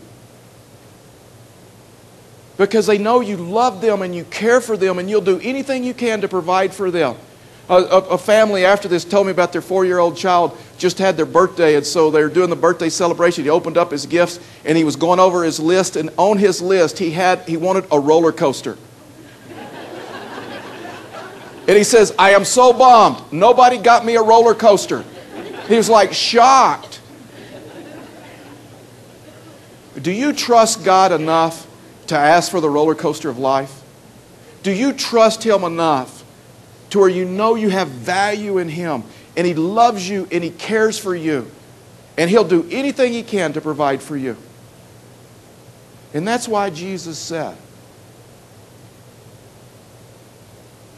because 2.56 2.86
they 2.86 2.98
know 2.98 3.20
you 3.20 3.36
love 3.36 3.80
them 3.80 4.02
and 4.02 4.14
you 4.14 4.24
care 4.24 4.60
for 4.60 4.76
them 4.76 4.98
and 4.98 5.10
you'll 5.10 5.20
do 5.20 5.38
anything 5.40 5.84
you 5.84 5.94
can 5.94 6.20
to 6.22 6.28
provide 6.28 6.72
for 6.72 6.90
them. 6.90 7.16
A, 7.68 7.74
a, 7.74 7.98
a 8.10 8.18
family 8.18 8.64
after 8.64 8.86
this 8.86 9.04
told 9.04 9.26
me 9.26 9.32
about 9.32 9.52
their 9.52 9.60
four 9.60 9.84
year 9.84 9.98
old 9.98 10.16
child 10.16 10.56
just 10.78 10.98
had 10.98 11.16
their 11.16 11.26
birthday, 11.26 11.74
and 11.74 11.84
so 11.84 12.10
they 12.10 12.22
were 12.22 12.28
doing 12.28 12.50
the 12.50 12.56
birthday 12.56 12.88
celebration. 12.88 13.42
He 13.42 13.50
opened 13.50 13.76
up 13.76 13.90
his 13.90 14.06
gifts 14.06 14.38
and 14.64 14.78
he 14.78 14.84
was 14.84 14.94
going 14.94 15.18
over 15.18 15.42
his 15.42 15.58
list, 15.58 15.96
and 15.96 16.10
on 16.16 16.38
his 16.38 16.62
list, 16.62 16.98
he, 16.98 17.10
had, 17.10 17.40
he 17.40 17.56
wanted 17.56 17.86
a 17.90 17.98
roller 17.98 18.30
coaster. 18.30 18.78
and 21.66 21.76
he 21.76 21.82
says, 21.82 22.14
I 22.18 22.30
am 22.30 22.44
so 22.44 22.72
bummed. 22.72 23.32
Nobody 23.32 23.78
got 23.78 24.04
me 24.04 24.14
a 24.14 24.22
roller 24.22 24.54
coaster. 24.54 25.04
He 25.66 25.76
was 25.76 25.88
like 25.88 26.12
shocked. 26.12 27.00
Do 30.00 30.12
you 30.12 30.32
trust 30.32 30.84
God 30.84 31.10
enough 31.10 31.66
to 32.08 32.16
ask 32.16 32.50
for 32.50 32.60
the 32.60 32.70
roller 32.70 32.94
coaster 32.94 33.28
of 33.28 33.38
life? 33.38 33.82
Do 34.62 34.70
you 34.70 34.92
trust 34.92 35.42
Him 35.42 35.64
enough 35.64 36.22
to 36.96 37.00
where 37.00 37.10
you 37.10 37.26
know 37.26 37.56
you 37.56 37.68
have 37.68 37.88
value 37.88 38.56
in 38.56 38.70
Him 38.70 39.04
and 39.36 39.46
He 39.46 39.52
loves 39.52 40.08
you 40.08 40.26
and 40.32 40.42
He 40.42 40.48
cares 40.48 40.98
for 40.98 41.14
you 41.14 41.50
and 42.16 42.30
He'll 42.30 42.42
do 42.42 42.66
anything 42.70 43.12
He 43.12 43.22
can 43.22 43.52
to 43.52 43.60
provide 43.60 44.02
for 44.02 44.16
you? 44.16 44.34
And 46.14 46.26
that's 46.26 46.48
why 46.48 46.70
Jesus 46.70 47.18
said, 47.18 47.54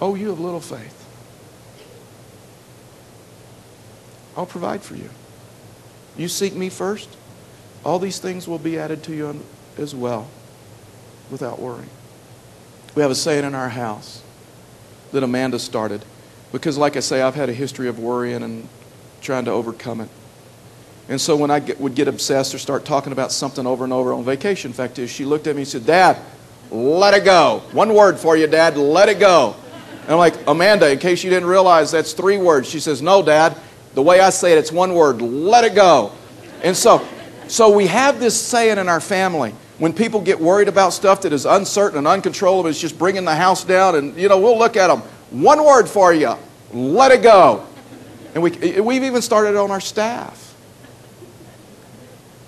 Oh, 0.00 0.14
you 0.14 0.28
have 0.28 0.38
little 0.38 0.60
faith. 0.60 0.94
I'll 4.36 4.46
provide 4.46 4.82
for 4.82 4.94
you. 4.94 5.10
You 6.16 6.28
seek 6.28 6.54
me 6.54 6.68
first, 6.68 7.08
all 7.84 7.98
these 7.98 8.20
things 8.20 8.46
will 8.46 8.60
be 8.60 8.78
added 8.78 9.02
to 9.04 9.12
you 9.12 9.44
as 9.76 9.96
well 9.96 10.28
without 11.28 11.58
worrying. 11.58 11.90
We 12.94 13.02
have 13.02 13.10
a 13.10 13.16
saying 13.16 13.44
in 13.44 13.56
our 13.56 13.68
house 13.68 14.22
that 15.12 15.22
Amanda 15.22 15.58
started 15.58 16.04
because, 16.52 16.78
like 16.78 16.96
I 16.96 17.00
say, 17.00 17.22
I've 17.22 17.34
had 17.34 17.48
a 17.48 17.52
history 17.52 17.88
of 17.88 17.98
worrying 17.98 18.42
and 18.42 18.68
trying 19.20 19.44
to 19.46 19.50
overcome 19.50 20.00
it. 20.00 20.08
And 21.08 21.20
so 21.20 21.36
when 21.36 21.50
I 21.50 21.60
get, 21.60 21.80
would 21.80 21.94
get 21.94 22.06
obsessed 22.06 22.54
or 22.54 22.58
start 22.58 22.84
talking 22.84 23.12
about 23.12 23.32
something 23.32 23.66
over 23.66 23.84
and 23.84 23.92
over 23.92 24.12
on 24.12 24.24
vacation, 24.24 24.72
fact 24.72 24.98
is, 24.98 25.10
she 25.10 25.24
looked 25.24 25.46
at 25.46 25.56
me 25.56 25.62
and 25.62 25.68
said, 25.68 25.86
Dad, 25.86 26.18
let 26.70 27.14
it 27.14 27.24
go. 27.24 27.62
One 27.72 27.94
word 27.94 28.18
for 28.18 28.36
you, 28.36 28.46
Dad, 28.46 28.76
let 28.76 29.08
it 29.08 29.18
go. 29.18 29.56
And 30.02 30.12
I'm 30.12 30.18
like, 30.18 30.34
Amanda, 30.46 30.90
in 30.90 30.98
case 30.98 31.24
you 31.24 31.30
didn't 31.30 31.48
realize, 31.48 31.90
that's 31.90 32.12
three 32.12 32.38
words. 32.38 32.68
She 32.68 32.80
says, 32.80 33.00
No, 33.00 33.22
Dad, 33.22 33.56
the 33.94 34.02
way 34.02 34.20
I 34.20 34.30
say 34.30 34.52
it, 34.52 34.58
it's 34.58 34.72
one 34.72 34.94
word 34.94 35.22
let 35.22 35.64
it 35.64 35.74
go. 35.74 36.12
And 36.62 36.76
so, 36.76 37.06
so 37.46 37.74
we 37.74 37.86
have 37.86 38.20
this 38.20 38.40
saying 38.40 38.78
in 38.78 38.88
our 38.88 39.00
family 39.00 39.54
when 39.78 39.92
people 39.92 40.20
get 40.20 40.40
worried 40.40 40.68
about 40.68 40.92
stuff 40.92 41.22
that 41.22 41.32
is 41.32 41.46
uncertain 41.46 41.98
and 41.98 42.06
uncontrollable, 42.06 42.68
it's 42.68 42.80
just 42.80 42.98
bringing 42.98 43.24
the 43.24 43.34
house 43.34 43.64
down, 43.64 43.94
and 43.94 44.16
you 44.16 44.28
know, 44.28 44.38
we'll 44.38 44.58
look 44.58 44.76
at 44.76 44.88
them. 44.88 45.00
One 45.30 45.64
word 45.64 45.88
for 45.88 46.12
you 46.12 46.36
let 46.72 47.12
it 47.12 47.22
go. 47.22 47.64
And 48.34 48.42
we, 48.42 48.52
eh, 48.58 48.80
we've 48.80 49.04
even 49.04 49.22
started 49.22 49.56
on 49.56 49.70
our 49.70 49.80
staff. 49.80 50.44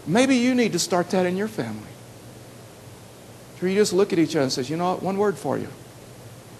Maybe 0.07 0.37
you 0.37 0.55
need 0.55 0.73
to 0.73 0.79
start 0.79 1.11
that 1.11 1.27
in 1.27 1.37
your 1.37 1.49
family. 1.49 1.87
Where 3.59 3.71
you 3.71 3.77
just 3.77 3.93
look 3.93 4.12
at 4.12 4.19
each 4.19 4.31
other 4.31 4.43
and 4.43 4.53
says, 4.53 4.71
you 4.71 4.77
know 4.77 4.93
what, 4.93 5.03
one 5.03 5.19
word 5.19 5.37
for 5.37 5.59
you. 5.59 5.69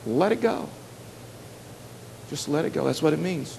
Let 0.07 0.33
it 0.33 0.41
go. 0.41 0.69
Just 2.29 2.49
let 2.49 2.65
it 2.65 2.73
go. 2.73 2.85
That's 2.85 3.03
what 3.03 3.13
it 3.13 3.19
means. 3.19 3.59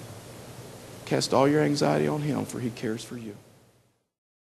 Cast 1.06 1.34
all 1.34 1.48
your 1.48 1.62
anxiety 1.62 2.08
on 2.08 2.22
him, 2.22 2.46
for 2.46 2.60
he 2.60 2.70
cares 2.70 3.04
for 3.04 3.18
you. 3.18 3.36